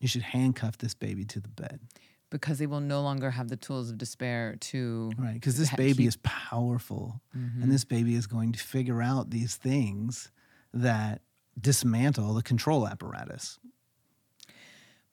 [0.00, 1.80] You should handcuff this baby to the bed.
[2.28, 5.34] Because they will no longer have the tools of despair to Right.
[5.34, 7.20] Because this baby keep- is powerful.
[7.36, 7.62] Mm-hmm.
[7.62, 10.30] And this baby is going to figure out these things
[10.74, 11.22] that
[11.58, 13.58] dismantle the control apparatus.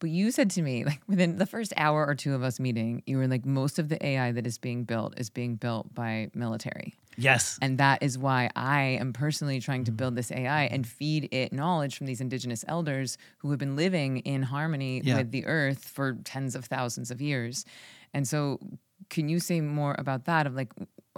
[0.01, 3.03] But you said to me, like within the first hour or two of us meeting,
[3.05, 6.29] you were like, most of the AI that is being built is being built by
[6.33, 6.95] military.
[7.17, 7.59] Yes.
[7.61, 9.85] And that is why I am personally trying Mm-hmm.
[9.85, 13.75] to build this AI and feed it knowledge from these indigenous elders who have been
[13.75, 15.17] living in harmony Yeah.
[15.17, 17.63] with the earth for tens of thousands of years.
[18.13, 18.59] And so,
[19.09, 20.71] can you say more about that of like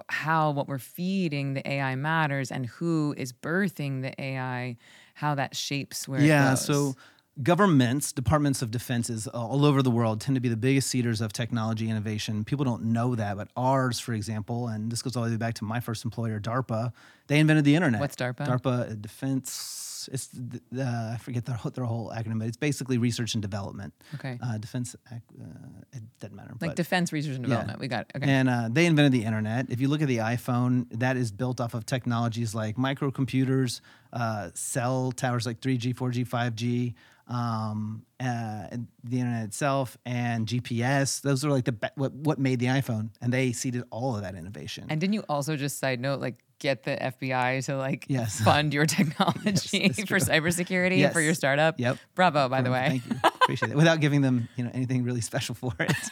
[0.10, 4.76] how what we're feeding the AI matters and who is birthing the AI,
[5.13, 6.48] how that shapes where yeah.
[6.48, 6.65] it goes?
[6.65, 6.96] So
[7.41, 11.19] governments, departments of defenses uh, all over the world tend to be the biggest seeders
[11.19, 12.43] of technology innovation.
[12.46, 15.56] People don't know that, but ours, for example, and this goes all the way back
[15.56, 16.93] to my first employer, DARPA,
[17.28, 18.02] they invented the internet.
[18.02, 18.48] What's DARPA?
[18.48, 20.10] DARPA uh, Defense.
[20.12, 23.42] It's the, uh, I forget their, whole- their whole acronym, but it's basically research and
[23.42, 23.94] development.
[24.16, 24.38] Okay.
[24.44, 24.96] Uh, defense.
[25.10, 25.16] Uh,
[25.94, 26.52] it doesn't matter.
[26.60, 27.50] like but- defense research and yeah.
[27.50, 27.80] development.
[27.80, 28.18] We got it.
[28.18, 28.30] Okay.
[28.30, 29.70] and uh, they invented the internet.
[29.70, 33.80] If you look at the iPhone, that is built off of technologies like microcomputers,
[34.12, 36.94] uh, cell towers like 3G, 4G, 5G,
[37.28, 38.68] um, uh,
[39.04, 41.22] the internet itself, and GPS.
[41.22, 44.36] Those are like the what, what made the iPhone, and they seeded all of that
[44.36, 44.86] innovation.
[44.90, 48.41] And didn't you also just side note like get the FBI to like Yes.
[48.43, 51.13] fund your technology it's for cybersecurity Yes.
[51.13, 51.80] for your startup?
[51.80, 51.97] Yep.
[52.15, 53.02] Bravo, by the way.
[53.04, 53.30] Thank you.
[53.43, 53.76] Appreciate it.
[53.78, 55.93] Without giving them, you know, anything really special for it.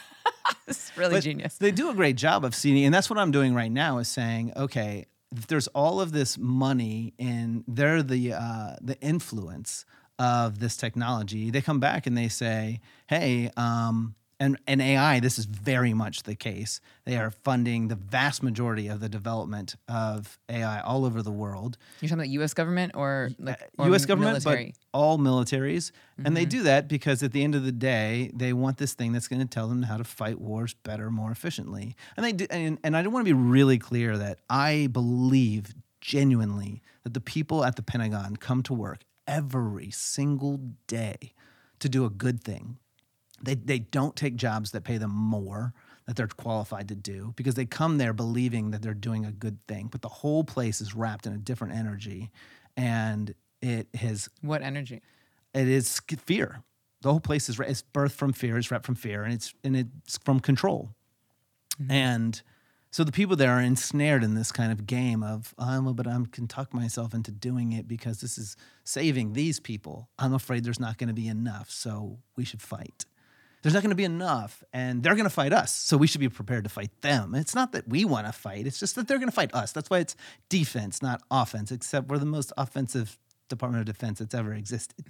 [0.68, 1.56] It's really But genius.
[1.58, 3.98] They do a great job of seeing, and that's what I'm doing right now.
[3.98, 5.06] Is saying, okay,
[5.48, 9.84] there's all of this money, and they're the uh, the influence
[10.18, 11.50] of this technology.
[11.50, 13.50] They come back and they say, hey.
[13.56, 16.80] Um, and, and AI, this is very much the case.
[17.04, 21.78] They are funding the vast majority of the development of AI all over the world.
[22.00, 22.52] You're talking about U.S.
[22.52, 24.02] government or like or U.S.
[24.02, 24.74] Uh, government, military?
[24.92, 25.92] but all militaries,
[26.24, 29.12] and they do that because at the end of the day, they want this thing
[29.12, 31.94] that's going to tell them how to fight wars better, more efficiently.
[32.16, 36.82] And they do, and, and I want to be really clear that I believe genuinely
[37.04, 41.32] that the people at the Pentagon come to work every single day
[41.78, 42.78] to do a good thing.
[43.42, 45.72] They, they don't take jobs that pay them more
[46.06, 49.58] that they're qualified to do because they come there believing that they're doing a good
[49.68, 49.88] thing.
[49.88, 52.30] But the whole place is wrapped in a different energy
[52.76, 55.00] and it has what energy?
[55.54, 56.62] it is fear.
[57.02, 59.76] The whole place is it's birthed from fear, it's wrapped from fear, and it's and
[59.76, 60.90] it's from control.
[61.88, 62.40] And
[62.90, 66.16] so the people there are ensnared in this kind of game of um, but I
[66.30, 70.08] can tuck myself into doing it because this is saving these people.
[70.18, 73.04] I'm afraid there's not going to be enough, so we should fight.
[73.62, 76.20] There's not going to be enough, and they're going to fight us, so we should
[76.20, 77.34] be prepared to fight them.
[77.34, 79.70] It's not that we want to fight; it's just that they're going to fight us.
[79.72, 80.16] That's why it's
[80.48, 81.70] defense, not offense.
[81.70, 85.06] Except we're the most offensive Department of Defense that's ever existed,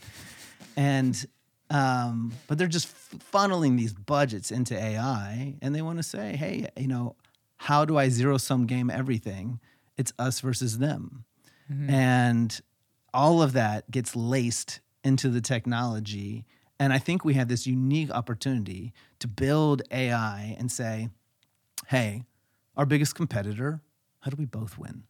[0.77, 1.25] and
[1.71, 2.89] um, but they're just
[3.33, 7.17] funneling these budgets into AI, and they want to say, "Hey, you know,
[7.57, 9.61] how do I zero sum game everything?
[9.97, 11.25] It's us versus them,"
[11.89, 12.61] and
[13.15, 16.45] all of that gets laced into the technology.
[16.83, 21.11] And I think we have this unique opportunity to build AI and say,
[21.87, 22.25] hey,
[22.77, 23.81] our biggest competitor,
[24.19, 25.05] how do we both win?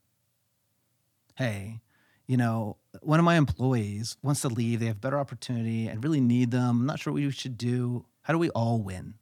[1.34, 1.80] Hey,
[2.26, 6.20] you know, one of my employees wants to leave, they have better opportunity and really
[6.20, 6.80] need them.
[6.80, 8.04] I'm not sure what we should do.
[8.20, 9.14] How do we all win?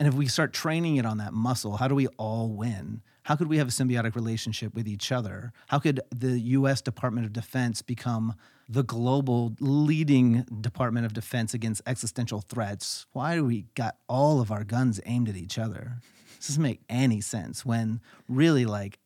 [0.00, 3.00] And if we start training it on that muscle, how do we all win?
[3.22, 5.52] How could we have a symbiotic relationship with each other?
[5.68, 8.34] How could the US Department of Defense become
[8.68, 13.06] the global leading Department of Defense against existential threats?
[13.12, 15.98] Why do we got all of our guns aimed at each other?
[16.36, 18.98] This doesn't make any sense when really like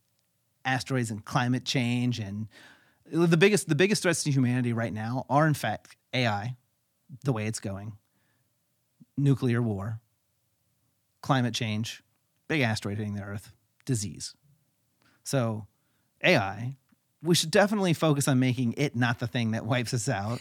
[0.64, 2.48] asteroids and climate change and
[3.06, 6.56] the biggest the biggest threats to humanity right now are in fact AI,
[7.24, 7.94] the way it's going,
[9.16, 10.00] nuclear war,
[11.20, 12.02] climate change,
[12.48, 13.52] big asteroid hitting the Earth,
[13.84, 14.34] disease.
[15.22, 15.66] So,
[16.22, 16.76] AI,
[17.22, 20.40] we should definitely focus on making it not the thing that wipes us out.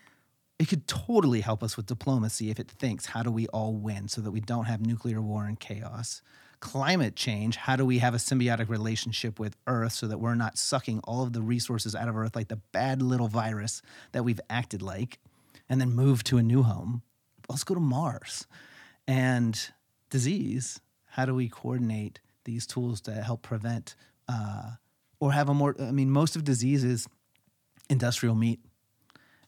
[0.58, 4.08] it could totally help us with diplomacy if it thinks, how do we all win
[4.08, 6.20] so that we don't have nuclear war and chaos?
[6.60, 10.58] Climate change, how do we have a symbiotic relationship with Earth so that we're not
[10.58, 13.80] sucking all of the resources out of Earth like the bad little virus
[14.12, 15.20] that we've acted like
[15.68, 17.02] and then move to a new home?
[17.48, 18.46] Let's go to Mars.
[19.06, 19.58] And
[20.10, 23.94] disease, how do we coordinate these tools to help prevent
[24.28, 24.72] uh,
[25.20, 27.06] or have a more, I mean, most of disease is
[27.90, 28.60] industrial meat.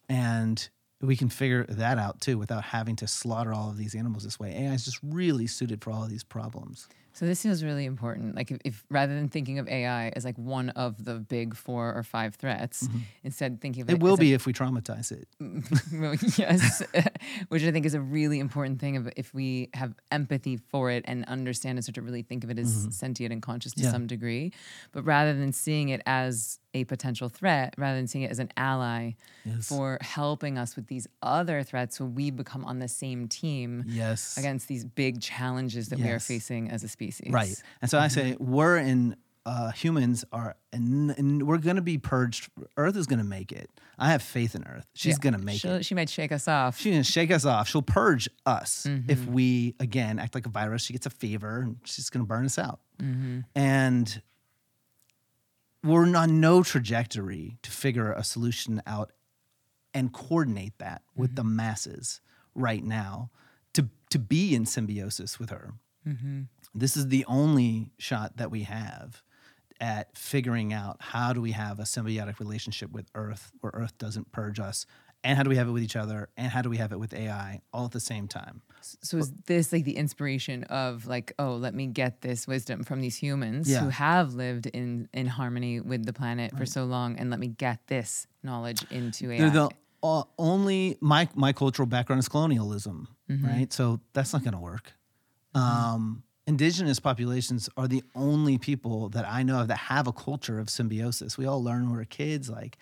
[0.08, 0.68] And
[1.00, 4.38] we can figure that out too without having to slaughter all of these animals this
[4.38, 4.50] way.
[4.50, 6.88] AI is just really suited for all of these problems.
[7.20, 8.34] So this feels really important.
[8.34, 11.92] Like if, if, rather than thinking of AI as like one of the big four
[11.92, 13.00] or five threats, mm-hmm.
[13.24, 15.28] instead thinking of it, it will be a, if we traumatize it.
[16.38, 16.82] yes,
[17.48, 18.96] which I think is a really important thing.
[18.96, 22.48] Of if we have empathy for it and understand and start to really think of
[22.48, 22.90] it as mm-hmm.
[22.90, 23.90] sentient and conscious to yeah.
[23.90, 24.54] some degree,
[24.92, 28.50] but rather than seeing it as a potential threat rather than seeing it as an
[28.56, 29.12] ally
[29.44, 29.68] yes.
[29.68, 34.36] for helping us with these other threats so we become on the same team yes.
[34.36, 36.06] against these big challenges that yes.
[36.06, 37.32] we are facing as a species.
[37.32, 37.54] Right.
[37.82, 38.04] And so mm-hmm.
[38.04, 42.50] I say we're in uh, humans are and, and we're going to be purged.
[42.76, 43.70] Earth is going to make it.
[43.98, 44.86] I have faith in Earth.
[44.94, 45.18] She's yeah.
[45.22, 45.84] going to make She'll, it.
[45.84, 46.78] She might shake us off.
[46.78, 47.68] She's going to shake us off.
[47.68, 49.10] She'll purge us mm-hmm.
[49.10, 50.82] if we again act like a virus.
[50.84, 52.80] She gets a fever and she's going to burn us out.
[53.02, 53.40] Mm-hmm.
[53.54, 54.22] And
[55.82, 59.12] we're on no trajectory to figure a solution out
[59.94, 61.36] and coordinate that with mm-hmm.
[61.36, 62.20] the masses
[62.54, 63.30] right now
[63.74, 65.74] to to be in symbiosis with her.
[66.06, 66.42] Mm-hmm.
[66.74, 69.22] This is the only shot that we have
[69.80, 74.30] at figuring out how do we have a symbiotic relationship with Earth where Earth doesn't
[74.30, 74.84] purge us
[75.24, 77.00] and how do we have it with each other and how do we have it
[77.00, 78.62] with AI all at the same time.
[78.82, 83.00] So is this like the inspiration of like oh let me get this wisdom from
[83.00, 83.80] these humans yeah.
[83.80, 86.58] who have lived in in harmony with the planet right.
[86.58, 89.38] for so long and let me get this knowledge into AI.
[89.38, 89.70] They're the
[90.02, 93.46] uh, only my my cultural background is colonialism, mm-hmm.
[93.46, 93.72] right?
[93.72, 94.92] So that's not going to work.
[95.54, 100.58] Um, indigenous populations are the only people that I know of that have a culture
[100.58, 101.36] of symbiosis.
[101.36, 102.78] We all learn when we're kids like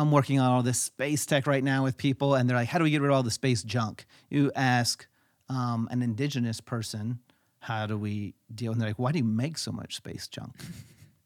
[0.00, 2.78] I'm working on all this space tech right now with people, and they're like, "How
[2.78, 5.06] do we get rid of all the space junk?" You ask
[5.48, 7.20] um, an indigenous person,
[7.60, 10.54] "How do we deal?" And they're like, "Why do you make so much space junk?"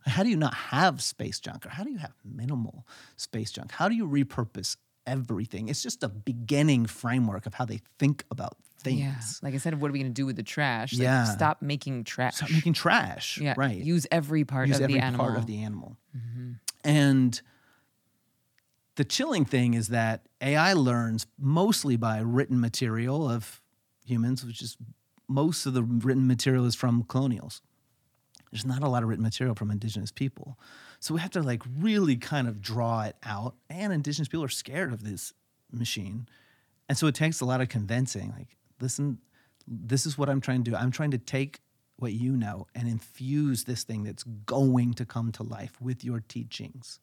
[0.07, 3.73] how do you not have space junk, or how do you have minimal space junk?
[3.73, 5.69] How do you repurpose everything?
[5.69, 9.01] It's just a beginning framework of how they think about things.
[9.01, 9.15] Yeah.
[9.43, 10.93] Like I said, what are we going to do with the trash?
[10.93, 11.25] Like, yeah.
[11.25, 12.37] Stop making trash.
[12.37, 13.39] Stop making trash.
[13.41, 13.55] Yeah.
[13.57, 13.79] Right.
[13.79, 15.27] Use every part Use of every the animal.
[15.27, 15.97] part of the animal.
[16.17, 16.53] Mm-hmm.
[16.85, 17.41] And
[18.97, 23.61] the chilling thing is that AI learns mostly by written material of
[24.05, 24.77] humans, which is
[25.29, 27.63] most of the written material is from colonials.
[28.53, 30.59] There's not a lot of written material from indigenous people.
[31.01, 33.57] So we have to like really kind of draw it out.
[33.69, 35.33] And indigenous people are scared of this
[35.73, 36.29] machine.
[36.89, 38.33] And so it takes a lot of convincing.
[38.37, 39.19] Like, listen,
[39.67, 40.77] this is what I'm trying to do.
[40.77, 41.61] I'm trying to take
[41.97, 46.21] what you know and infuse this thing that's going to come to life with your
[46.21, 47.01] teachings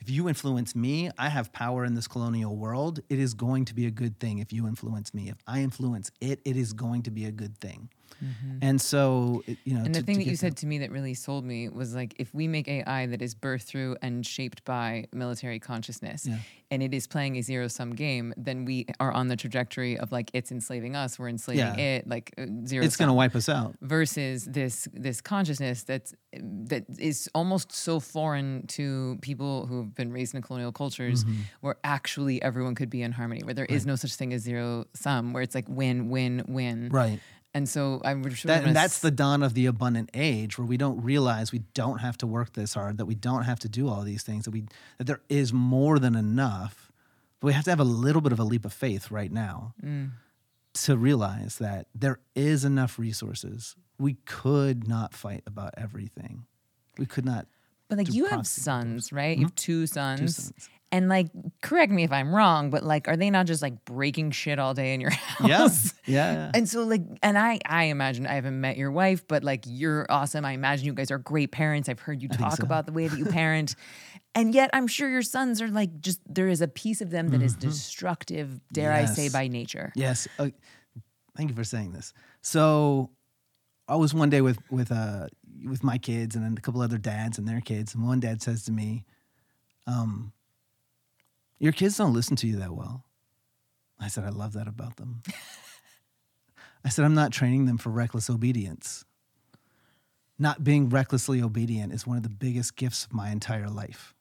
[0.00, 3.00] if you influence me, I have power in this colonial world.
[3.08, 5.28] It is going to be a good thing if you influence me.
[5.28, 7.90] If I influence it, it is going to be a good thing.
[8.22, 8.58] Mm-hmm.
[8.62, 10.90] And so, you know, and the to, thing to that you said to me that
[10.90, 14.64] really sold me was like, if we make AI that is birthed through and shaped
[14.64, 16.38] by military consciousness, yeah.
[16.70, 20.12] and it is playing a zero sum game, then we are on the trajectory of
[20.12, 21.96] like it's enslaving us, we're enslaving yeah.
[21.96, 22.84] it, like uh, zero.
[22.84, 23.76] It's going to wipe us out.
[23.80, 30.34] Versus this this consciousness that's that is almost so foreign to people who've been raised
[30.34, 31.42] in colonial cultures, mm-hmm.
[31.60, 33.76] where actually everyone could be in harmony, where there right.
[33.76, 36.88] is no such thing as zero sum, where it's like win win win.
[36.90, 37.20] Right.
[37.54, 40.76] And so I would that, and that's the dawn of the abundant age where we
[40.76, 43.88] don't realize we don't have to work this hard, that we don't have to do
[43.88, 44.64] all these things, that we
[44.98, 46.92] that there is more than enough.
[47.40, 49.74] But we have to have a little bit of a leap of faith right now.
[49.82, 50.10] Mm.
[50.74, 53.74] to realize that there is enough resources.
[53.98, 56.44] We could not fight about everything.
[56.98, 57.46] We could not.
[57.88, 59.36] But like you have sons, right?
[59.36, 60.36] You have two sons.
[60.36, 60.68] sons.
[60.90, 61.26] And like,
[61.60, 64.72] correct me if I'm wrong, but like, are they not just like breaking shit all
[64.72, 65.92] day in your house?
[66.06, 66.32] Yeah.
[66.32, 66.50] Yeah.
[66.54, 70.06] And so like, and I, I imagine I haven't met your wife, but like, you're
[70.08, 70.46] awesome.
[70.46, 71.90] I imagine you guys are great parents.
[71.90, 72.64] I've heard you talk so.
[72.64, 73.74] about the way that you parent,
[74.34, 77.28] and yet I'm sure your sons are like, just there is a piece of them
[77.30, 78.60] that is destructive.
[78.72, 79.32] Dare I say Mm-hmm.
[79.32, 79.92] By nature?
[79.94, 80.26] Yes.
[80.38, 80.48] Uh,
[81.36, 82.14] thank you for saying this.
[82.40, 83.10] So,
[83.88, 85.26] I was one day with with uh
[85.66, 88.40] with my kids and then a couple other dads and their kids, and one dad
[88.42, 89.04] says to me,
[89.86, 90.32] "Um,
[91.58, 93.04] your kids don't listen to you that well."
[94.00, 95.22] I said, "I love that about them."
[96.84, 99.04] I said, "I'm not training them for reckless obedience."
[100.38, 104.14] Not being recklessly obedient is one of the biggest gifts of my entire life.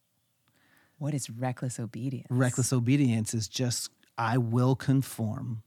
[0.97, 2.25] What is reckless obedience?
[2.31, 5.61] Reckless obedience is just, I will conform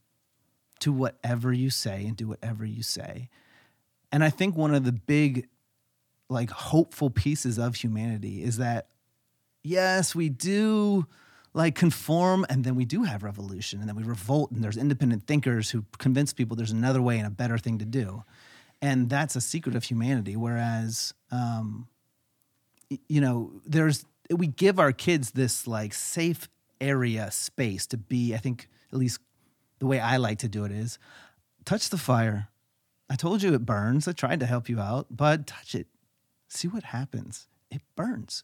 [0.79, 3.29] to whatever you say and do whatever you say.
[4.11, 5.47] And I think one of the big,
[6.27, 8.89] like, hopeful pieces of humanity is that,
[9.63, 11.07] yes, we do
[11.53, 15.27] like conform and then we do have revolution and then we revolt and there's independent
[15.27, 18.23] thinkers who convince people there's another way and a better thing to do.
[18.81, 20.35] And that's a secret of humanity.
[20.35, 21.87] Whereas, um,
[23.07, 26.47] you know, there's we give our kids this like safe
[26.79, 28.33] area space to be.
[28.33, 29.19] I think at least
[29.79, 30.97] the way I like to do it is
[31.65, 32.47] touch the fire.
[33.09, 34.07] I told you it burns.
[34.07, 35.87] I tried to help you out, but touch it.
[36.47, 37.47] See what happens.
[37.69, 38.43] It burns.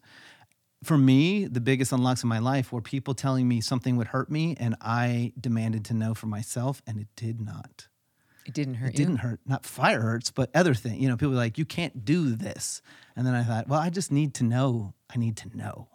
[0.88, 4.32] For me, the biggest unlocks in my life were people telling me something would hurt
[4.32, 7.90] me, and I demanded to know for myself, and it did not
[8.46, 9.06] It didn't hurt it you.
[9.06, 9.42] didn't hurt.
[9.46, 11.02] Not fire hurts, but other thing.
[11.02, 12.82] You know, people were like, you can't do this.
[13.18, 14.94] And then I thought, well, I just need to know.
[15.14, 15.90] I need to know.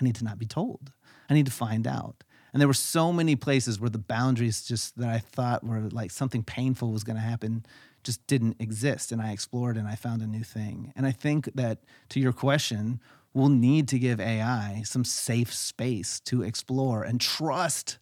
[0.00, 0.92] I need to not be told.
[1.28, 2.24] I need to find out.
[2.54, 6.10] And there were so many places where the boundaries just that I thought were like
[6.10, 7.66] something painful was going to happen
[8.02, 9.12] just didn't exist.
[9.12, 10.94] And I explored and I found a new thing.
[10.96, 13.00] And I think that to your question,
[13.34, 17.98] we'll need to give AI some safe space to explore and trust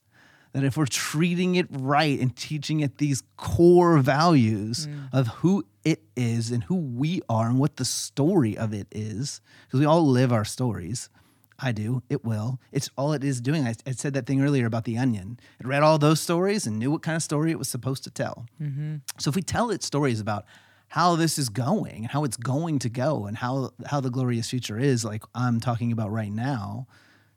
[0.52, 5.08] that if we're treating it right and teaching it these core values mm.
[5.12, 9.42] of who it is and who we are and what the story of it is,
[9.66, 11.10] because we all live our stories.
[11.58, 12.02] I do.
[12.08, 12.58] It will.
[12.72, 13.66] It's all it is doing.
[13.66, 15.38] I, I said that thing earlier about the onion.
[15.60, 18.10] It read all those stories and knew what kind of story it was supposed to
[18.10, 18.46] tell.
[18.60, 18.96] Mm-hmm.
[19.18, 20.46] So if we tell it stories about
[20.88, 24.50] how this is going and how it's going to go and how how the glorious
[24.50, 26.86] future is, like I'm talking about right now,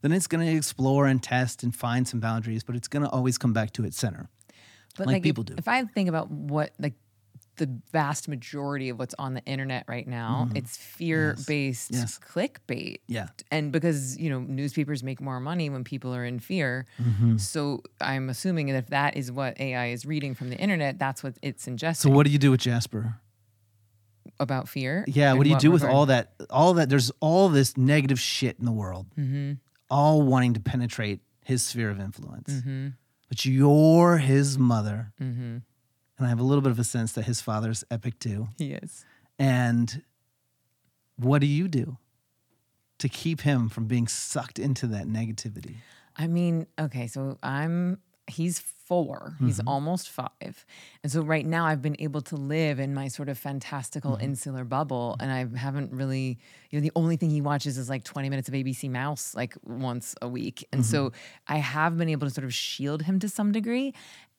[0.02, 3.10] then it's going to explore and test and find some boundaries, but it's going to
[3.10, 4.30] always come back to its center.
[4.98, 5.56] But like like, people if, do.
[5.58, 6.94] If I think about what like
[7.60, 12.02] the vast majority of what's on the internet right now, it's fear-based Mm-hmm.
[12.02, 12.20] Yes.
[12.20, 13.00] clickbait.
[13.08, 13.28] Yeah.
[13.52, 16.86] And because, you know, newspapers make more money when people are in fear.
[17.02, 17.38] Mm-hmm.
[17.38, 21.22] So I'm assuming that if that is what AI is reading from the internet, that's
[21.22, 23.16] what it's ingesting So what do you do with Jasper?
[24.40, 25.04] About fear.
[25.08, 25.96] Yeah, what do you do with regard?
[25.96, 26.34] all that?
[26.50, 29.54] All that there's all this negative shit in the world, mm-hmm.
[29.90, 32.52] all wanting to penetrate his sphere of influence.
[32.54, 32.90] Mm-hmm.
[33.28, 35.58] But you're his mother, mm-hmm.
[35.58, 35.64] and
[36.20, 38.50] I have a little bit of a sense that his father's epic too.
[38.58, 39.06] He is.
[39.38, 40.04] And
[41.16, 41.98] what do you do
[42.98, 45.76] to keep him from being sucked into that negativity?
[46.16, 48.00] I mean, okay, so I'm
[48.30, 49.68] he's 4 He's Mm-hmm.
[49.68, 50.66] almost 5.
[51.04, 54.24] And so right now I've been able to live in my sort of fantastical Mm-hmm.
[54.24, 56.40] insular bubble and I haven't really,
[56.72, 59.56] you know, the only thing he watches is like 20 minutes of ABC Mouse like
[59.64, 60.66] once a week.
[60.74, 60.92] And Mm-hmm.
[60.92, 61.12] so
[61.48, 63.94] I have been able to sort of shield him to some degree.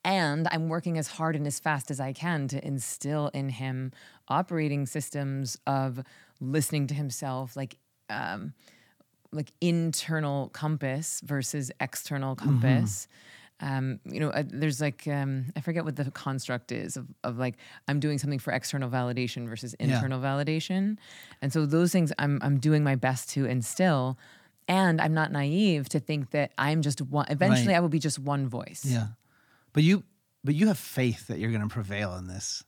[0.05, 3.93] And I'm working as hard and as fast as I can to instill in him
[4.28, 6.03] operating systems of
[6.41, 7.76] listening to himself, like
[8.09, 8.55] um,
[9.32, 13.07] like internal compass versus external compass.
[13.61, 17.38] Um, you know, uh, there's like um, I forget what the construct is of, of
[17.38, 17.56] like
[17.88, 19.94] I'm doing something for external validation versus Yeah.
[19.96, 20.96] internal validation,
[21.42, 24.18] and so those things I'm I'm doing my best to instill,
[24.66, 27.26] and I'm not naive to think that I'm just one.
[27.28, 27.76] Eventually, Right.
[27.76, 28.82] I will be just one voice.
[28.86, 29.08] Yeah,
[29.72, 30.04] but you
[30.42, 32.64] but you have faith that you're going to prevail in this.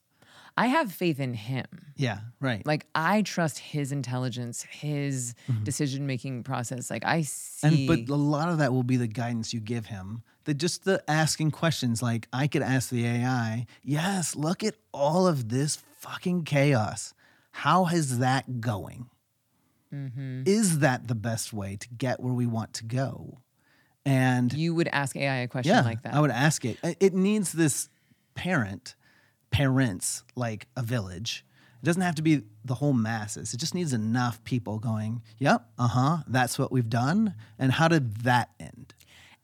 [0.59, 1.65] I have faith in him.
[1.97, 2.61] Yeah, right.
[2.67, 5.35] Like I trust his intelligence, his
[5.65, 6.91] decision making process.
[6.91, 7.67] Like I see.
[7.67, 7.91] Mm-hmm.
[7.93, 10.23] And but a lot of that will be the guidance you give him.
[10.45, 12.03] The just the asking questions.
[12.03, 17.15] Like I could ask the AI, yes, look at all of this fucking chaos.
[17.53, 19.07] How is that going?
[19.95, 20.43] Mm-hmm.
[20.47, 23.39] Is that the best way to get where we want to go?
[24.05, 26.15] And you would ask AI a question yeah, like that.
[26.15, 26.79] I would ask it.
[26.83, 27.89] It- It needs this
[28.35, 28.95] parent,
[29.51, 31.45] parents like a village.
[31.83, 33.53] It doesn't have to be the whole masses.
[33.55, 37.35] It just needs enough people going, yep, uh huh, that's what we've done.
[37.59, 38.95] And how did that end?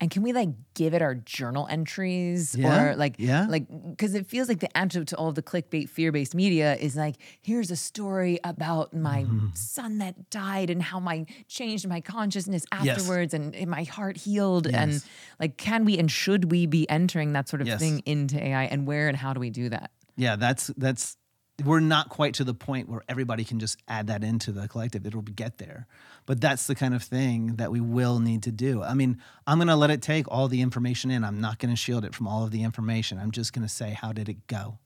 [0.00, 3.46] And can we like give it our journal entries Yeah, or like yeah.
[3.48, 7.16] like because it feels like the antidote to all the clickbait fear-based media is like
[7.42, 9.48] here's a story about my Mm-hmm.
[9.54, 12.98] son that died and how my changed my consciousness Yes.
[12.98, 15.02] afterwards and my heart healed and
[15.40, 17.80] like can we and should we be entering that sort of Yes.
[17.80, 19.90] thing into AI and where and how do we do that?
[20.16, 21.16] Yeah, that's that's
[21.64, 25.06] we're not quite to the point where everybody can just add that into the collective.
[25.06, 25.86] It'll get there.
[26.24, 28.82] But that's the kind of thing that we will need to do.
[28.82, 31.24] I mean, I'm going to let it take all the information in.
[31.24, 33.18] I'm not going to shield it from all of the information.
[33.18, 34.78] I'm just going to say, how did it go?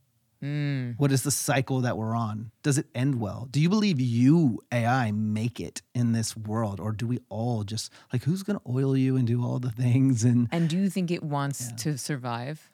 [0.43, 0.95] Mm.
[0.99, 2.51] What is the cycle that we're on?
[2.63, 3.49] Does it end well?
[3.51, 6.81] Do you believe you, AI, make it in this world?
[6.81, 9.71] Or do we all just, like, who's going to oil you and do all the
[9.71, 10.25] things?
[10.25, 12.71] And And do you think it wants to survive?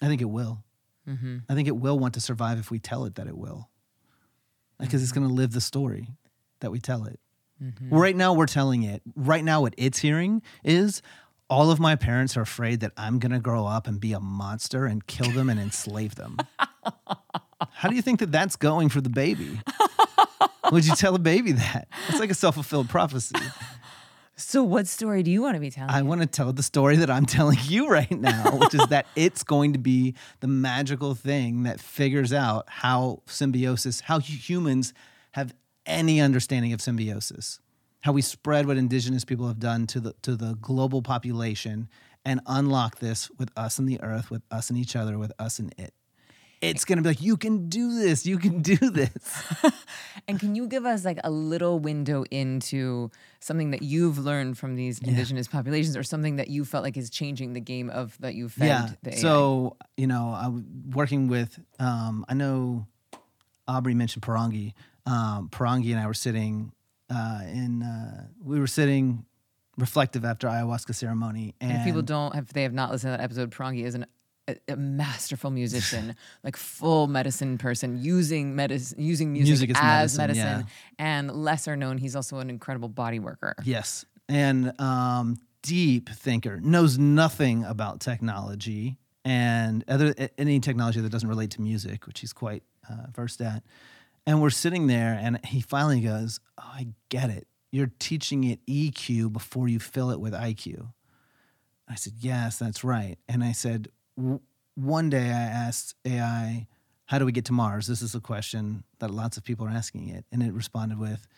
[0.00, 0.62] I think it will.
[1.08, 1.38] Mm-hmm.
[1.48, 3.68] I think it will want to survive if we tell it that it will,
[4.78, 6.08] because it's going to live the story
[6.60, 7.20] that we tell it.
[7.62, 7.94] Mm-hmm.
[7.94, 9.02] Right now, we're telling it.
[9.14, 11.00] Right now, what it's hearing is
[11.48, 14.20] all of my parents are afraid that I'm going to grow up and be a
[14.20, 16.38] monster and kill them and enslave them.
[17.70, 19.60] How do you think that that's going for the baby?
[20.72, 21.88] Would you tell a baby that?
[22.08, 23.36] It's like a self fulfilled prophecy.
[24.38, 25.90] So what story do you want to be telling?
[25.90, 29.06] I want to tell the story that I'm telling you right now, which is that
[29.16, 34.92] it's going to be the magical thing that figures out how symbiosis, how humans
[35.32, 35.54] have
[35.86, 37.60] any understanding of symbiosis,
[38.00, 41.88] how we spread what indigenous people have done to the to the global population
[42.24, 45.58] and unlock this with us and the earth, with us and each other, with us
[45.58, 45.94] and it.
[46.60, 49.44] It's going to be like you can do this, you can do this.
[50.28, 54.74] And can you give us like a little window into something that you've learned from
[54.74, 58.34] these indigenous populations or something that you felt like is changing the game of that
[58.34, 58.90] you fed yeah.
[59.02, 59.18] the AI?
[59.18, 61.60] So you know, I'm working with.
[61.78, 62.86] Um, I know
[63.68, 64.72] Aubrey mentioned Porangui.
[65.06, 66.72] Um, Porangui and I were sitting
[67.08, 67.84] uh, in.
[67.84, 69.24] Uh, we were sitting
[69.78, 73.18] reflective after ayahuasca ceremony, and, And if people don't have they have not listened to
[73.18, 74.06] that episode, Porangui is an,
[74.48, 80.44] a, a masterful musician, like full medicine person, using medicine using music, Music as medicine,
[80.44, 80.66] medicine.
[80.98, 83.54] And lesser known, he's also an incredible body worker.
[83.64, 84.04] Yes.
[84.28, 91.50] And um, deep thinker, knows nothing about technology and other any technology that doesn't relate
[91.52, 93.62] to music, which he's quite uh, versed at.
[94.28, 97.46] And we're sitting there, and he finally goes, oh, "I get it.
[97.72, 100.92] You're teaching it EQ before you fill it with IQ."
[101.88, 106.66] I said, "Yes, that's right." And I said, "One day I asked AI."
[107.08, 107.86] How do we get to Mars?
[107.86, 110.24] This is a question that lots of people are asking it.
[110.32, 111.28] And it responded with,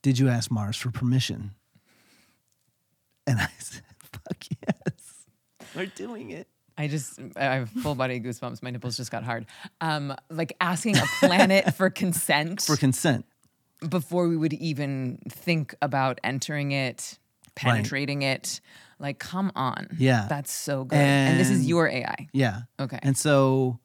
[0.00, 1.50] did you ask Mars for permission?
[3.26, 5.26] And I said, fuck yes.
[5.74, 6.46] We're doing it.
[6.78, 8.62] I just I have full body goosebumps.
[8.62, 9.46] My nipples just got hard.
[9.80, 13.26] Um, like asking a planet for consent For consent.
[13.88, 17.18] before we would even think about entering it,
[17.56, 18.60] penetrating it.
[19.00, 19.88] Like, come on.
[19.98, 20.26] Yeah.
[20.28, 20.96] That's so good.
[20.96, 22.28] And, this is your AI.
[22.32, 22.60] Yeah.
[22.78, 22.98] Okay.
[23.02, 23.80] And so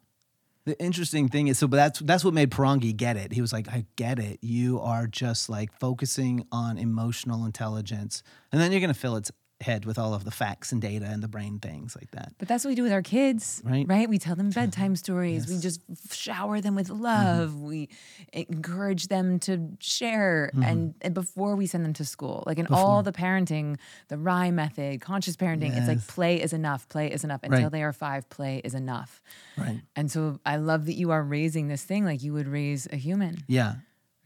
[0.65, 3.31] the interesting thing is so but that's that's what made Porangui get it.
[3.31, 4.39] He was like, I get it.
[4.41, 8.23] You are just like focusing on emotional intelligence.
[8.51, 11.23] And then you're gonna fill its head with all of the facts and data and
[11.23, 12.33] the brain things like that.
[12.37, 13.85] But that's what we do with our kids, Right.
[13.87, 14.09] Right?
[14.09, 15.47] We tell them bedtime stories.
[15.47, 15.79] We just
[16.11, 17.51] shower them with love.
[17.51, 17.65] Mm-hmm.
[17.65, 17.89] We
[18.33, 20.63] encourage them to share, Mm-hmm.
[20.63, 23.77] and, and before we send them to school, like in all the parenting,
[24.09, 26.87] the RIE method, conscious parenting, it's like play is enough.
[26.89, 27.71] Play is enough until Right.
[27.71, 28.29] they are five.
[28.29, 29.21] Play is enough.
[29.57, 29.81] Right.
[29.95, 32.97] And so I love that you are raising this thing like you would raise a
[32.97, 33.37] human.
[33.47, 33.75] Yeah.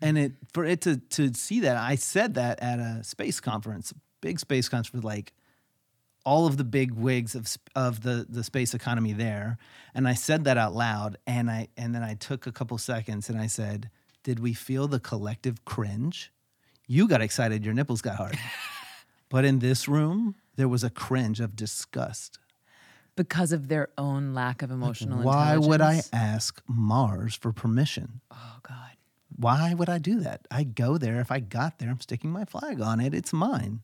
[0.02, 3.94] And it for it to to see that, I said that at a space conference,
[4.22, 5.34] big space conference with like
[6.26, 9.58] all of the big wigs of of the the space economy there,
[9.94, 13.30] and I said that out loud, and I and then I took a couple seconds
[13.30, 13.90] and I said,
[14.24, 16.32] "Did we feel the collective cringe?
[16.88, 18.38] You got excited, your nipples got hard,
[19.30, 22.38] but in this room there was a cringe of disgust.
[23.16, 28.58] Because of their own lack of emotional Why would I ask Mars for permission?" Oh
[28.62, 28.92] God.
[29.36, 30.48] why would I do that?
[30.52, 31.20] I go there.
[31.22, 33.14] If I got there, I'm sticking my flag on it.
[33.14, 33.82] It's mine.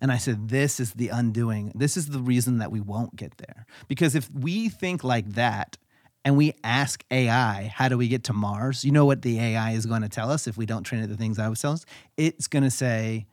[0.00, 1.72] And I said, This is the undoing.
[1.74, 3.66] This is the reason that we won't get there.
[3.88, 5.76] Because if we think like that
[6.24, 8.84] and we ask AI, How do we get to Mars?
[8.84, 11.08] You know what the AI is going to tell us if we don't train it
[11.08, 11.86] the things I was telling us?
[12.16, 13.26] It's going to say,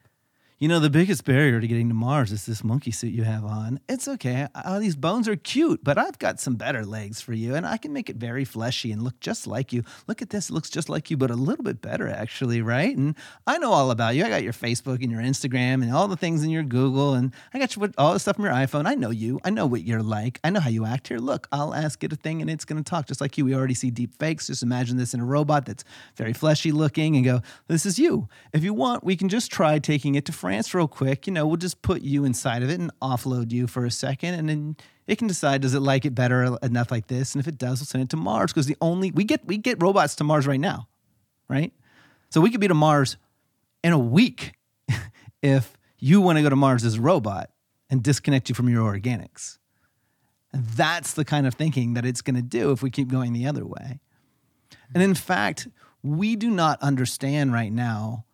[0.58, 3.43] you know, the biggest barrier to getting to Mars is this monkey suit you have
[3.43, 3.82] on.
[3.89, 4.47] It's okay.
[4.56, 7.76] Uh, these bones are cute, but I've got some better legs for you, and I
[7.76, 9.84] can make it very fleshy and look just like you.
[10.08, 12.95] Look at this, it looks just like you, but a little bit better, actually, right?
[12.95, 14.24] And I know all about you.
[14.24, 17.34] I got your Facebook and your Instagram and all the things in your Google, and
[17.53, 18.88] I got your, all the stuff from your iPhone.
[18.88, 19.41] I know you.
[19.43, 20.39] I know what you're like.
[20.41, 21.10] I know how you act.
[21.10, 23.43] Here, look, I'll ask it a thing, and it's going to talk just like you.
[23.43, 24.47] We already see deep fakes.
[24.47, 25.84] Just imagine this in a robot that's
[26.16, 28.30] very fleshy looking and go, This is you.
[28.53, 31.26] If you want, we can just try taking it to France real quick.
[31.26, 34.36] You know, we'll just put you inside of it and offload you for a second,
[34.36, 34.78] and then
[35.08, 37.80] it can decide does it like it better enough like this, and if it does,
[37.80, 40.46] we'll send it to Mars because the only we get we get robots to Mars
[40.46, 40.88] right now,
[41.50, 41.74] right?
[42.30, 43.18] So we could be to Mars
[43.84, 44.54] in a week
[45.41, 47.50] if you want to go to Mars as a robot
[47.89, 49.58] and disconnect you from your organics.
[50.54, 53.34] And that's the kind of thinking that it's going to do if we keep going
[53.34, 54.00] the other way.
[54.93, 55.68] And in fact,
[56.04, 58.26] we do not understand right now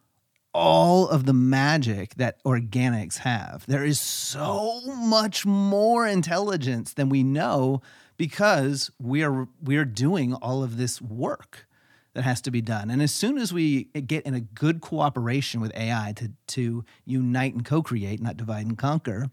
[0.53, 3.65] all of the magic that organics have.
[3.67, 7.81] There is so much more intelligence than we know
[8.17, 11.67] because we are we are doing all of this work
[12.13, 12.89] that has to be done.
[12.89, 17.53] And as soon as we get in a good cooperation with AI to to unite
[17.53, 19.29] and co-create, not divide and conquer,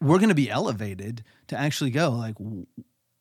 [0.00, 2.36] we're going to be elevated to actually go like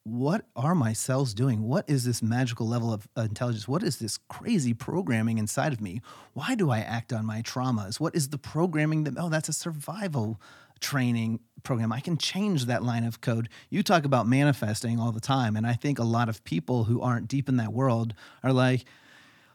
[0.05, 1.63] what are my cells doing?
[1.63, 3.67] What is this magical level of uh, intelligence?
[3.67, 5.99] What is this crazy programming inside of me?
[6.33, 7.99] Why do I act on my traumas?
[7.99, 10.39] What is the programming that, oh, that's a survival
[10.79, 11.91] training program.
[11.91, 13.49] I can change that line of code.
[13.69, 15.55] You talk about manifesting all the time.
[15.55, 18.85] And I think a lot of people who aren't deep in that world are like,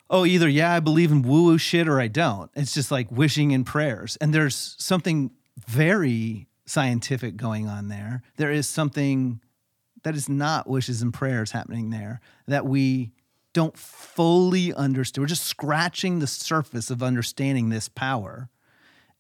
[0.08, 2.50] oh, either, yeah, I believe in woo woo shit or I don't.
[2.56, 4.16] It's just like wishing in prayers.
[4.20, 5.30] And there's something
[5.68, 8.22] very scientific going on there.
[8.36, 9.40] There is something
[10.02, 13.12] that is not wishes and prayers happening there that we
[13.52, 15.22] don't fully understand.
[15.22, 18.48] We're just scratching the surface of understanding this power.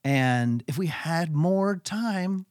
[0.04, 2.46] And if we had more time,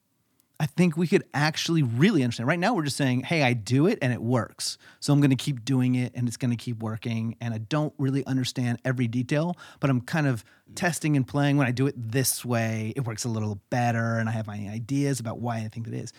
[0.60, 2.46] I think we could actually really understand.
[2.46, 4.76] Right now, we're just saying, hey, I do it and it works.
[5.00, 7.34] So I'm going to keep doing it and it's going to keep working.
[7.40, 11.56] And I don't really understand every detail, but I'm kind of testing and playing.
[11.56, 14.18] When I do it this way, it works a little better.
[14.18, 16.12] And I have my ideas about why I think it is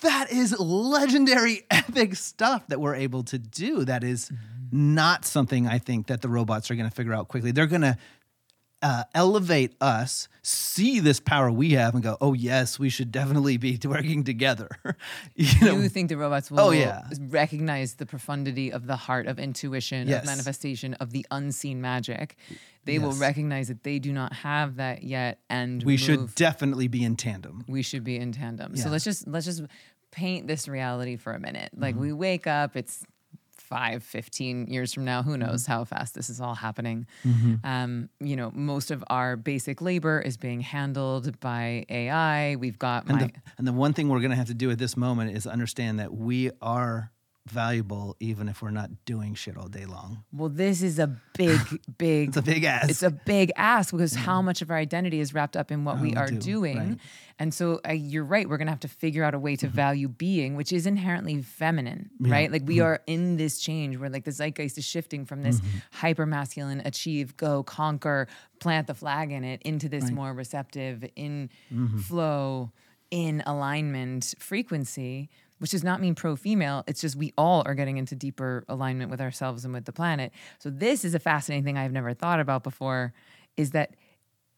[0.00, 4.94] that is legendary epic stuff that we're able to do that is mm-hmm.
[4.94, 7.82] not something i think that the robots are going to figure out quickly they're going
[7.82, 7.96] to
[8.82, 13.56] uh, elevate us see this power we have and go oh yes we should definitely
[13.56, 14.68] be working together
[15.34, 15.76] you know?
[15.76, 17.02] you think the robots will oh, yeah.
[17.28, 20.20] recognize the profundity of the heart of intuition yes.
[20.20, 22.36] of manifestation of the unseen magic
[22.84, 23.02] they yes.
[23.02, 26.00] will recognize that they do not have that yet and we move.
[26.00, 28.84] should definitely be in tandem we should be in tandem yeah.
[28.84, 29.62] so let's just let's just
[30.12, 32.04] paint this reality for a minute like mm-hmm.
[32.04, 33.04] we wake up it's
[33.68, 35.46] five, 15 years from now, who mm-hmm.
[35.46, 37.06] knows how fast this is all happening.
[37.24, 37.54] Mm-hmm.
[37.64, 42.56] Um, you know, most of our basic labor is being handled by AI.
[42.56, 43.26] We've got and my.
[43.26, 45.46] The, and the one thing we're going to have to do at this moment is
[45.46, 47.10] understand that we are
[47.50, 50.24] valuable even if we're not doing shit all day long.
[50.32, 51.60] Well, this is a big,
[51.98, 52.28] big.
[52.28, 52.90] it's a big ask.
[52.90, 56.00] It's a big ask because how much of our identity is wrapped up in what
[56.00, 56.78] we are do, doing.
[56.78, 56.98] Right.
[57.38, 58.48] And so uh, you're right.
[58.48, 59.76] We're going to have to figure out a way to mm-hmm.
[59.76, 62.32] value being, which is inherently feminine, yeah.
[62.32, 62.50] right?
[62.50, 62.86] Like we mm-hmm.
[62.86, 65.78] are in this change where like the zeitgeist is shifting from this mm-hmm.
[65.92, 68.26] hyper masculine, achieve, go, conquer,
[68.58, 70.14] plant the flag in it into this right.
[70.14, 71.98] more receptive, in mm-hmm.
[71.98, 72.72] flow,
[73.10, 76.84] in alignment frequency which does not mean pro female.
[76.86, 80.32] It's just we all are getting into deeper alignment with ourselves and with the planet.
[80.58, 83.12] So, this is a fascinating thing I've never thought about before
[83.56, 83.94] is that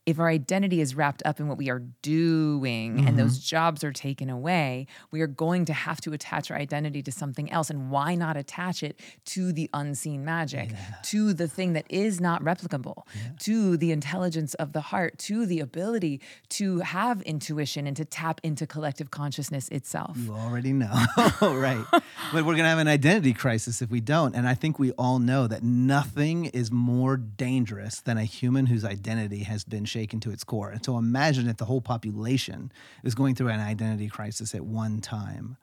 [0.09, 3.07] if our identity is wrapped up in what we are doing mm-hmm.
[3.07, 7.03] and those jobs are taken away, we are going to have to attach our identity
[7.03, 7.69] to something else.
[7.69, 10.95] And why not attach it to the unseen magic, yeah.
[11.03, 13.33] to the thing that is not replicable, yeah.
[13.41, 18.41] to the intelligence of the heart, to the ability to have intuition and to tap
[18.43, 20.17] into collective consciousness itself?
[20.17, 21.05] You already know.
[21.43, 21.85] right.
[21.93, 24.35] but we're going to have an identity crisis if we don't.
[24.35, 28.87] And I think we all know that nothing is more dangerous than a human whose
[28.87, 30.71] identity has been shaped shaken to its core.
[30.71, 32.71] And so imagine if the whole population
[33.03, 35.57] is going through an identity crisis at one time.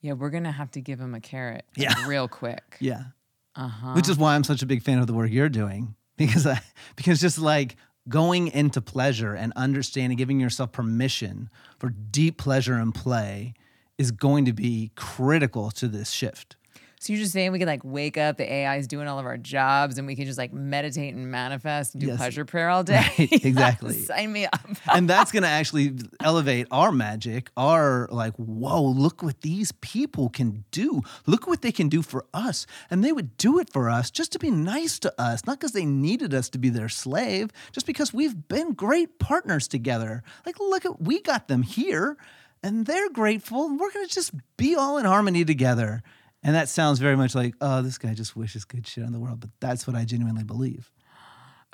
[0.00, 1.66] Yeah, we're gonna have to give them a carrot.
[1.76, 2.76] Yeah, real quick.
[2.80, 3.04] Yeah,
[3.54, 3.92] uh-huh.
[3.92, 6.62] which is why I'm such a big fan of the work you're doing because I
[6.96, 7.76] because just like
[8.08, 13.52] going into pleasure and understanding, giving yourself permission for deep pleasure and play
[13.98, 16.56] is going to be critical to this shift.
[17.00, 19.26] So you're just saying we could like wake up, the AI is doing all of
[19.26, 22.16] our jobs, and we can just like meditate and manifest and do yes.
[22.16, 23.06] pleasure prayer all day.
[23.18, 23.94] Right, exactly.
[23.94, 24.68] Sign me up.
[24.92, 30.28] and that's going to actually elevate our magic, our like, whoa, look what these people
[30.28, 31.02] can do.
[31.26, 32.66] Look what they can do for us.
[32.90, 35.72] And they would do it for us just to be nice to us, not because
[35.72, 40.22] they needed us to be their slave, just because we've been great partners together.
[40.44, 42.16] Like, look at, we got them here
[42.62, 43.68] and they're grateful.
[43.68, 46.02] We're going to just be all in harmony together.
[46.42, 49.18] And that sounds very much like, oh, this guy just wishes good shit on the
[49.18, 49.40] world.
[49.40, 50.90] But that's what I genuinely believe.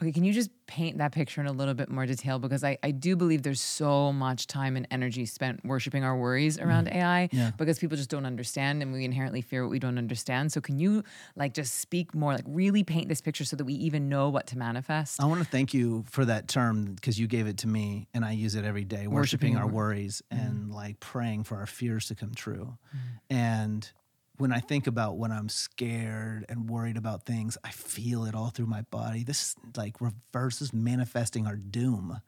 [0.02, 2.40] Okay, can you just paint that picture in a little bit more detail?
[2.40, 6.56] Because I, I do believe there's so much time and energy spent worshiping our worries
[6.56, 6.68] mm-hmm.
[6.68, 7.52] around AI Yeah.
[7.56, 10.50] because people just don't understand and we inherently fear what we don't understand.
[10.50, 11.04] So can you
[11.36, 14.48] like just speak more, like really paint this picture so that we even know what
[14.48, 15.22] to manifest?
[15.22, 18.24] I want to thank you for that term because you gave it to me and
[18.24, 20.72] I use it every day, worshiping, Worshiping our our- worries and mm-hmm.
[20.72, 22.76] like praying for our fears to come true.
[22.88, 23.36] Mm-hmm.
[23.36, 23.92] And
[24.36, 28.50] when I think about when I'm scared and worried about things, I feel it all
[28.50, 29.22] through my body.
[29.22, 32.20] This is like reverses manifesting our doom.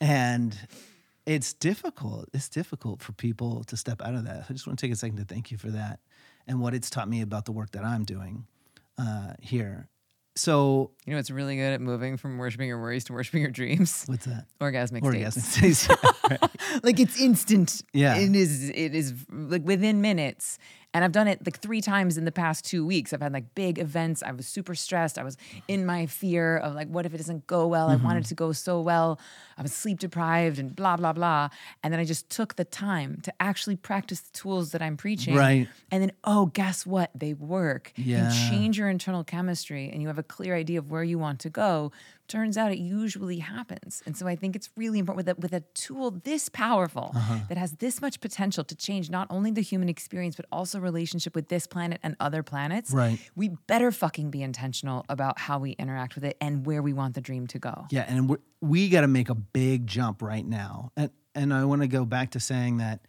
[0.00, 0.56] And
[1.26, 2.28] it's difficult.
[2.32, 4.44] It's difficult for people to step out of that.
[4.48, 6.00] I just want to take a second to thank you for that
[6.46, 8.46] and what it's taught me about the work that I'm doing
[8.98, 9.88] uh, here.
[10.36, 13.50] So, You know, it's really good at moving from worshiping your worries to worshiping your
[13.50, 14.04] dreams.
[14.06, 14.46] what's that?
[14.60, 15.78] Orgasmic Orgasmic states.
[15.80, 15.88] states.
[16.30, 16.50] Yeah, right.
[16.84, 17.82] like it's instant.
[17.92, 18.16] Yeah.
[18.16, 20.58] It is it is like within minutes.
[20.94, 23.12] And I've done it like three times in the past two weeks.
[23.12, 24.22] I've had like big events.
[24.22, 25.18] I was super stressed.
[25.18, 25.36] I was
[25.68, 27.88] in my fear of like, what if it doesn't go well?
[27.88, 28.04] I mm-hmm.
[28.04, 29.20] wanted it to go so well.
[29.58, 31.50] I was sleep deprived and blah, blah, blah.
[31.82, 35.34] And then I just took the time to actually practice the tools that I'm preaching.
[35.34, 35.68] Right.
[35.90, 37.10] And then, oh, guess what?
[37.14, 37.92] They work.
[37.96, 38.32] Yeah.
[38.32, 41.40] You change your internal chemistry and you have a clear idea of where you want
[41.40, 41.92] to go.
[42.28, 44.02] Turns out it usually happens.
[44.06, 47.38] And so I think it's really important with a, with a tool this powerful Uh-huh.
[47.48, 51.34] that has this much potential to change not only the human experience, but also relationship
[51.34, 52.92] with this planet and other planets.
[52.92, 53.18] Right.
[53.34, 57.14] We better fucking be intentional about how we interact with it and where we want
[57.14, 57.86] the dream to go.
[57.90, 60.92] Yeah, and we're, we got to make a big jump right now.
[60.96, 63.00] And and I want to go back to saying that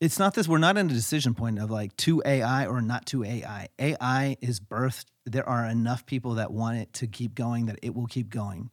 [0.00, 0.48] it's not this.
[0.48, 3.68] We're not in a decision point of like to AI or not to AI.
[3.78, 5.04] AI is birthed.
[5.24, 8.70] There are enough people that want it to keep going that it will keep going.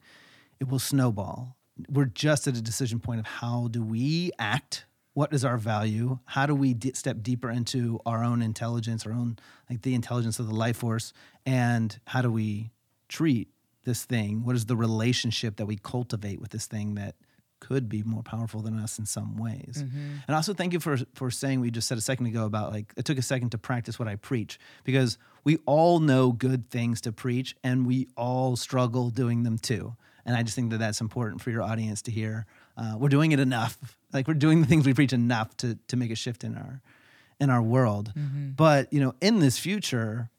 [0.60, 1.56] It will snowball.
[1.88, 4.86] We're just at a decision point of how do we act.
[5.14, 6.20] What is our value?
[6.26, 9.38] How do we d- step deeper into our own intelligence, our own
[9.70, 11.14] like the intelligence of the life force,
[11.46, 12.72] and how do we
[13.08, 13.50] treat
[13.84, 14.44] this thing?
[14.44, 17.16] What is the relationship that we cultivate with this thing that
[17.60, 19.84] could be more powerful than us in some ways?
[20.28, 22.94] And also thank you for for saying we just said a second ago about like
[22.98, 27.02] it took a second to practice what I preach because we all know good things
[27.02, 29.96] to preach and we all struggle doing them too.
[30.26, 32.46] And I just think that that's important for your audience to hear.
[32.78, 33.78] Uh, we're doing it enough,
[34.14, 36.82] like we're doing the things we preach enough to to make a shift in our
[37.40, 38.14] in our world.
[38.56, 40.30] But you know, in this future,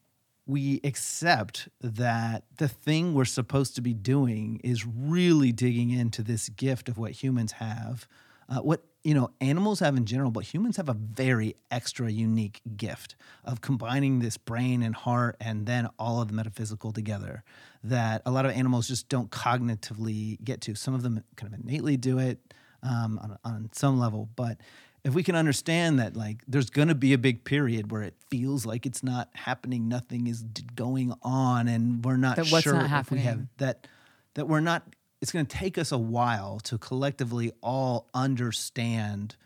[0.51, 6.49] we accept that the thing we're supposed to be doing is really digging into this
[6.49, 8.09] gift of what humans have,
[8.49, 12.61] uh, what you know animals have in general, but humans have a very extra unique
[12.77, 17.45] gift of combining this brain and heart and then all of the metaphysical together
[17.85, 20.75] that a lot of animals just don't cognitively get to.
[20.75, 24.59] Some of them kind of innately do it um, on, on some level, but
[25.05, 28.15] if we can understand that like there's going to be a big period where it
[28.31, 30.43] feels like it's not happening nothing is
[30.75, 33.49] going on and we're not That what's sure not if we have happening.
[33.59, 33.87] that
[34.35, 34.83] that we're not
[35.23, 39.37] it's going to take us a while to collectively all understand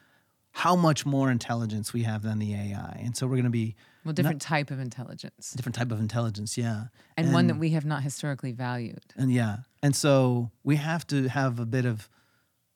[0.52, 3.74] how much more intelligence we have than the AI and so we're going to be
[4.05, 5.52] Well, different type of intelligence.
[5.52, 6.84] different type of intelligence yeah
[7.16, 9.02] And, one that we have not historically valued.
[9.16, 9.59] and yeah.
[9.82, 12.09] And so we have to have a bit of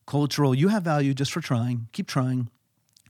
[0.07, 1.89] cultural, you have value just for trying.
[1.93, 2.51] Keep trying.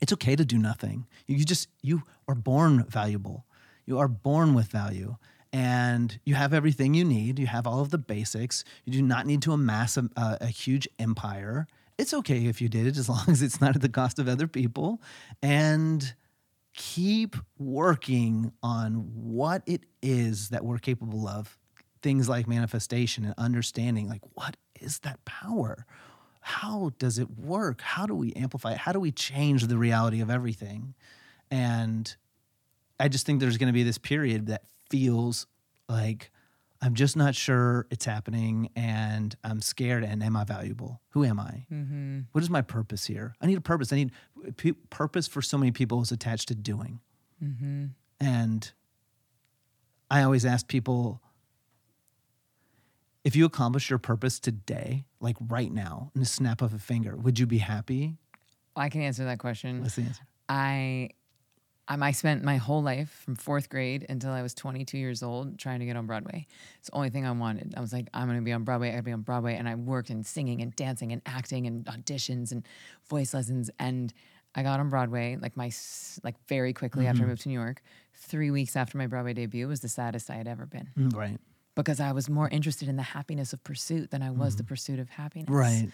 [0.01, 1.07] It's okay to do nothing.
[1.27, 3.47] You just, you are born valuable.
[3.87, 5.17] You are born with value.
[5.53, 7.39] And you have everything you need.
[7.39, 8.65] You have all of the basics.
[8.85, 11.67] You do not need to amass a, a, huge empire.
[11.97, 14.29] It's okay if you did it as long as it's not at the cost of
[14.29, 15.01] other people.
[15.43, 16.15] And
[16.75, 21.59] keep working on what it is that we're capable of
[22.03, 25.85] things like manifestation and understanding like what is that power
[26.49, 27.83] how does it work?
[27.83, 28.79] How do we amplify it?
[28.79, 30.95] How do we change the reality of everything?
[31.51, 32.15] And
[33.01, 35.47] i just think there's going to be this period that feels
[35.89, 36.33] like
[36.83, 41.01] i'm just not sure it's happening and i'm scared and am i valuable?
[41.11, 41.65] Who am i?
[41.73, 42.21] Mm-hmm.
[42.33, 43.35] what is my purpose here?
[43.41, 43.93] I need a purpose.
[43.93, 44.13] I need
[44.57, 47.01] p- purpose for so many people is attached to doing.
[47.43, 47.87] Mm-hmm.
[48.21, 48.73] and
[50.11, 51.23] I always ask people
[53.29, 57.15] if you accomplish your purpose today, like right now, in a snap of a finger,
[57.15, 58.17] would you be happy?
[58.75, 59.83] I can answer that question.
[59.83, 60.23] What's the answer?
[60.49, 61.11] I,
[61.89, 65.59] um, I spent my whole life from fourth grade until I was 22 years old
[65.59, 66.47] trying to get on Broadway.
[66.79, 67.75] It's the only thing I wanted.
[67.77, 68.89] I was like, I'm going to be on Broadway.
[68.89, 69.57] I got to be on Broadway.
[69.57, 72.65] And I worked in singing and dancing and acting and auditions and
[73.11, 73.71] voice lessons.
[73.79, 74.11] And
[74.55, 75.71] I got on Broadway like my
[76.25, 77.83] like very quickly after I moved to New York.
[78.15, 81.39] Three weeks after my Broadway debut was the saddest I had ever been Mm, Right.
[81.79, 84.69] Because I was more interested in the happiness of pursuit than I was the mm-hmm.
[84.69, 85.49] pursuit of happiness.
[85.49, 85.89] Right.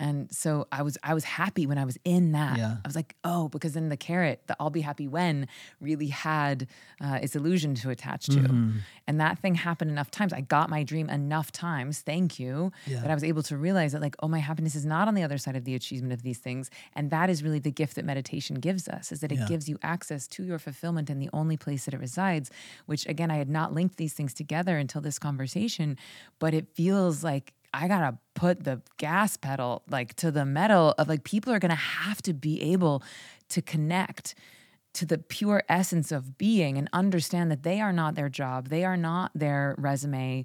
[0.00, 2.56] And so I was I was happy when I was in that.
[2.56, 2.76] Yeah.
[2.84, 5.48] I was like, oh, because then the carrot, the I'll be happy when,
[5.80, 6.68] really had
[7.00, 8.78] uh, its illusion to attach to, Mm-hmm.
[9.08, 10.32] and that thing happened enough times.
[10.32, 12.00] I got my dream enough times.
[12.00, 12.70] Thank you.
[12.86, 13.00] Yeah.
[13.00, 15.22] That I was able to realize that like, oh, my happiness is not on the
[15.24, 18.04] other side of the achievement of these things, and that is really the gift that
[18.04, 19.10] meditation gives us.
[19.10, 19.46] Is that it Yeah.
[19.48, 22.50] gives you access to your fulfillment in the only place that it resides.
[22.86, 25.96] Which again, I had not linked these things together until this conversation,
[26.38, 31.08] but it feels like I gotta put the gas pedal like to the metal of
[31.08, 33.02] like people are gonna have to be able
[33.50, 34.34] to connect
[34.94, 38.84] to the pure essence of being and understand that they are not their job, they
[38.84, 40.44] are not their resume,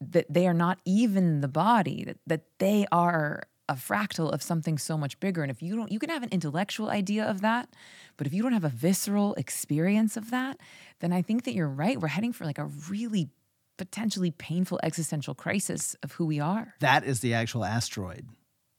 [0.00, 4.78] that they are not even the body, that, that they are a fractal of something
[4.78, 5.42] so much bigger.
[5.42, 7.68] And if you don't, you can have an intellectual idea of that,
[8.16, 10.58] but if you don't have a visceral experience of that,
[11.00, 12.00] then I think that you're right.
[12.00, 13.28] We're heading for like a really
[13.76, 16.74] potentially painful existential crisis of who we are.
[16.80, 18.26] That is the actual asteroid.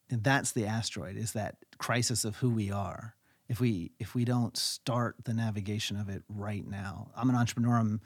[0.09, 3.15] And that's the asteroid, is that crisis of who we are.
[3.49, 7.11] If we if we don't start the navigation of it right now.
[7.15, 7.77] I'm an entrepreneur.
[7.77, 8.01] I'm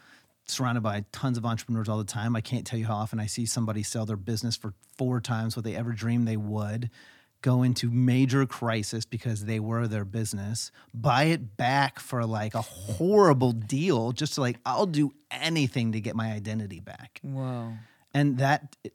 [0.48, 2.36] surrounded by tons of entrepreneurs all the time.
[2.36, 5.56] I can't tell you how often I see somebody sell their business for four times
[5.56, 6.90] what they ever dreamed they would,
[7.42, 12.62] go into major crisis because they were their business, buy it back for like a
[12.62, 17.20] horrible deal, just to like, I'll do anything to get my identity back.
[17.24, 17.74] Wow.
[18.14, 18.94] and that it,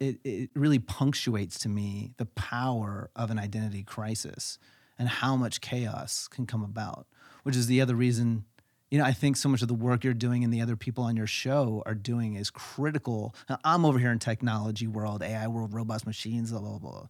[0.00, 4.58] it, it, really punctuates to me the power of an identity crisis
[4.98, 7.06] and how much chaos can come about
[7.42, 8.44] which is the other reason
[8.90, 11.04] you know i think so much of the work you're doing and the other people
[11.04, 13.34] on your show are doing is critical.
[13.48, 17.08] Now, i'm over here in technology world ai world robots machines blah blah blah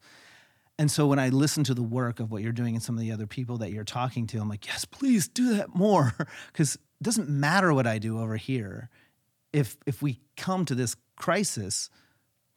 [0.79, 3.01] and so when I listen to the work of what you're doing and some of
[3.01, 6.15] the other people that you're talking to, I'm like, yes, please do that more.
[6.53, 8.89] Because it doesn't matter what I do over here.
[9.53, 11.91] If if we come to this crisis,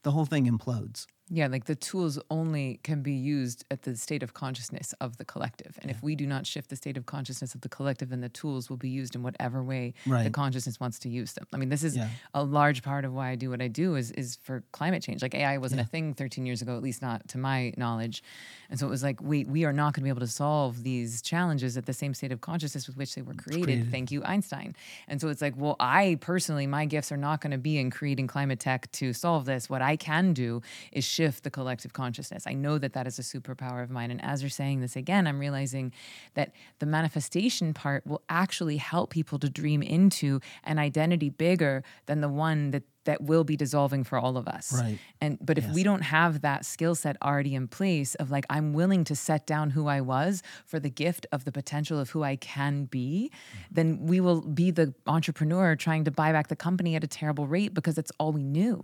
[0.03, 1.07] the whole thing implodes.
[1.31, 5.25] Yeah, like the tools only can be used at the state of consciousness of the
[5.25, 5.79] collective.
[5.81, 8.29] And if we do not shift the state of consciousness of the collective, then the
[8.29, 11.47] tools will be used in whatever way the consciousness wants to use them.
[11.51, 12.09] I mean, this is Yeah.
[12.35, 15.23] a large part of why I do what I do is is for climate change.
[15.23, 18.21] Like AI wasn't a thing 13 years ago, at least not to my knowledge.
[18.69, 20.83] And so it was like, wait, we are not going to be able to solve
[20.83, 23.63] these challenges at the same state of consciousness with which they were created.
[23.63, 23.91] created.
[23.91, 24.75] Thank you, Einstein.
[25.07, 27.89] And so it's like, well, I personally, my gifts are not going to be in
[27.89, 29.69] creating climate tech to solve this.
[29.71, 30.61] What I can do
[30.91, 32.45] is shift the collective consciousness.
[32.45, 34.11] I know that that is a superpower of mine.
[34.11, 35.93] And as you're saying this again, I'm realizing
[36.33, 42.21] that the manifestation part will actually help people to dream into an identity bigger than
[42.21, 44.73] the one that that will be dissolving for all of us.
[44.73, 44.99] Right.
[45.21, 48.73] And but if we don't have that skill set already in place of like I'm
[48.73, 52.23] willing to set down who I was for the gift of the potential of who
[52.23, 53.31] I can be,
[53.71, 57.47] then we will be the entrepreneur trying to buy back the company at a terrible
[57.47, 58.83] rate because that's all we knew.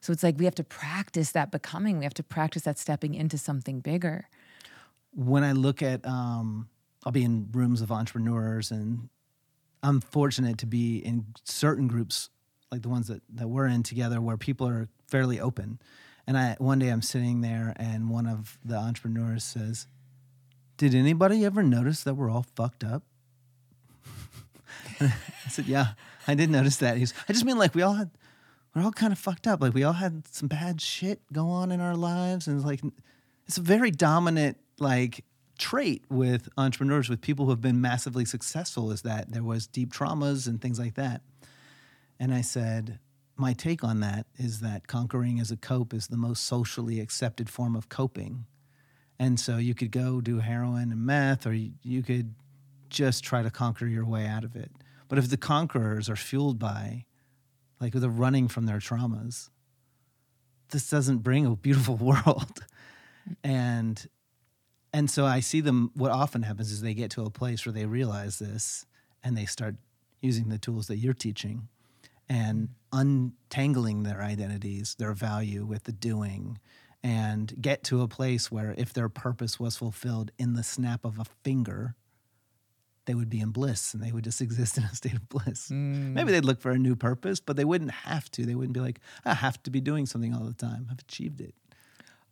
[0.00, 1.98] So it's like we have to practice that becoming.
[1.98, 4.28] We have to practice that stepping into something bigger.
[5.16, 6.68] when I look at, um,
[7.04, 9.08] I'll be in rooms of entrepreneurs, and
[9.82, 12.28] I'm fortunate to be in certain groups
[12.70, 15.78] like the ones that, that we're in together where people are fairly open.
[16.26, 19.86] And I one day I'm sitting there, and one of the entrepreneurs says,
[20.76, 23.04] "Did anybody ever notice that we're all fucked up?"
[25.00, 25.12] I
[25.48, 25.90] said, "Yeah,
[26.26, 28.10] I did notice that." He's, "I just mean like we all had."
[28.74, 29.62] We're all kind of fucked up.
[29.62, 32.82] Like we all had some bad shit go on in our lives, and it's like
[33.46, 35.24] it's a very dominant like
[35.58, 39.92] trait with entrepreneurs with people who have been massively successful is that there was deep
[39.92, 41.22] traumas and things like that
[42.18, 42.98] and i said
[43.36, 47.50] my take on that is that conquering as a cope is the most socially accepted
[47.50, 48.46] form of coping.
[49.18, 52.34] And so you could go do heroin and meth or you, could
[52.88, 54.70] just try to conquer your way out of it.
[55.08, 57.04] But if the conquerors are fueled by
[57.80, 59.50] like they're running from their traumas
[60.70, 62.64] this doesn't bring a beautiful world.
[63.44, 64.04] And
[64.92, 67.72] and so i see them what often happens is they get to a place where
[67.72, 68.86] they realize this
[69.22, 69.74] and they start
[70.20, 71.68] using the tools that you're teaching
[72.28, 76.58] and untangling their identities their value with the doing
[77.02, 81.18] and get to a place where if their purpose was fulfilled in the snap of
[81.18, 81.94] a finger
[83.06, 85.68] they would be in bliss and they would just exist in a state of bliss.
[85.68, 86.12] Mm.
[86.12, 88.44] Maybe they'd look for a new purpose, but they wouldn't have to.
[88.44, 90.88] They wouldn't be like, I have to be doing something all the time.
[90.90, 91.54] I've achieved it.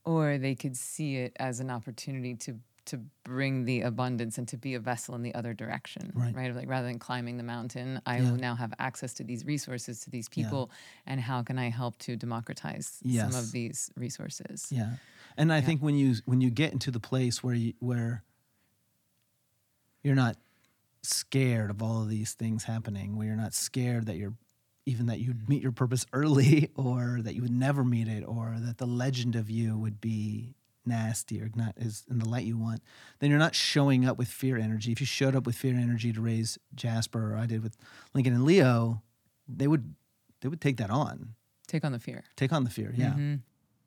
[0.04, 2.56] Or they could see it as an opportunity to
[2.86, 6.34] to bring the abundance and to be a vessel in the other direction, Right.
[6.54, 8.30] Like rather than climbing the mountain, I Yeah.
[8.30, 10.70] will now have access to these resources, to these people,
[11.06, 14.68] and how can I help to democratize some of these resources?
[14.70, 14.96] Yeah.
[15.36, 18.22] And I think when you when you get into the place where you where
[20.02, 20.36] you're not
[21.02, 24.34] scared of all of these things happening, where you're not scared that you're
[24.86, 25.48] even that you'd mm.
[25.48, 29.34] meet your purpose early or that you would never meet it or that the legend
[29.34, 30.54] of you would be
[30.86, 32.82] nasty or not as in the light you want,
[33.18, 34.92] then you're not showing up with fear energy.
[34.92, 37.76] If you showed up with fear energy to raise Jasper or I did with
[38.14, 39.02] Lincoln and Leo,
[39.48, 39.94] they would
[40.40, 41.34] they would take that on.
[41.66, 42.24] Take on the fear.
[42.36, 42.92] Take on the fear.
[42.94, 43.10] Yeah.
[43.10, 43.34] Mm-hmm.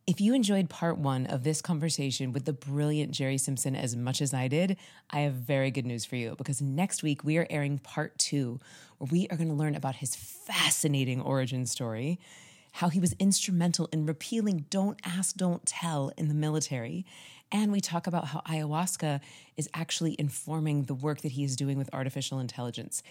[0.07, 4.21] If you enjoyed part one of this conversation with the brilliant Jere Simpson as much
[4.21, 4.77] as I did,
[5.09, 8.61] I have very good news for you because next week we are airing part two,
[8.97, 12.21] where we are going to learn about his fascinating origin story,
[12.77, 17.07] how he was instrumental in repealing Don't Ask, Don't Tell in the military.
[17.51, 19.19] And we talk about how ayahuasca
[19.55, 23.01] is actually informing the work that he is doing with artificial intelligence.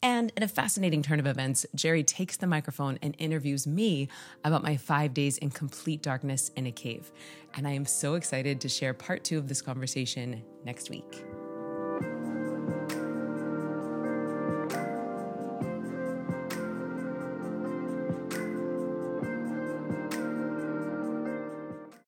[0.00, 4.08] And in a fascinating turn of events, Jere takes the microphone and interviews me
[4.44, 7.10] about my five days in complete darkness in a cave.
[7.54, 11.24] And I am so excited to share part two of this conversation next week.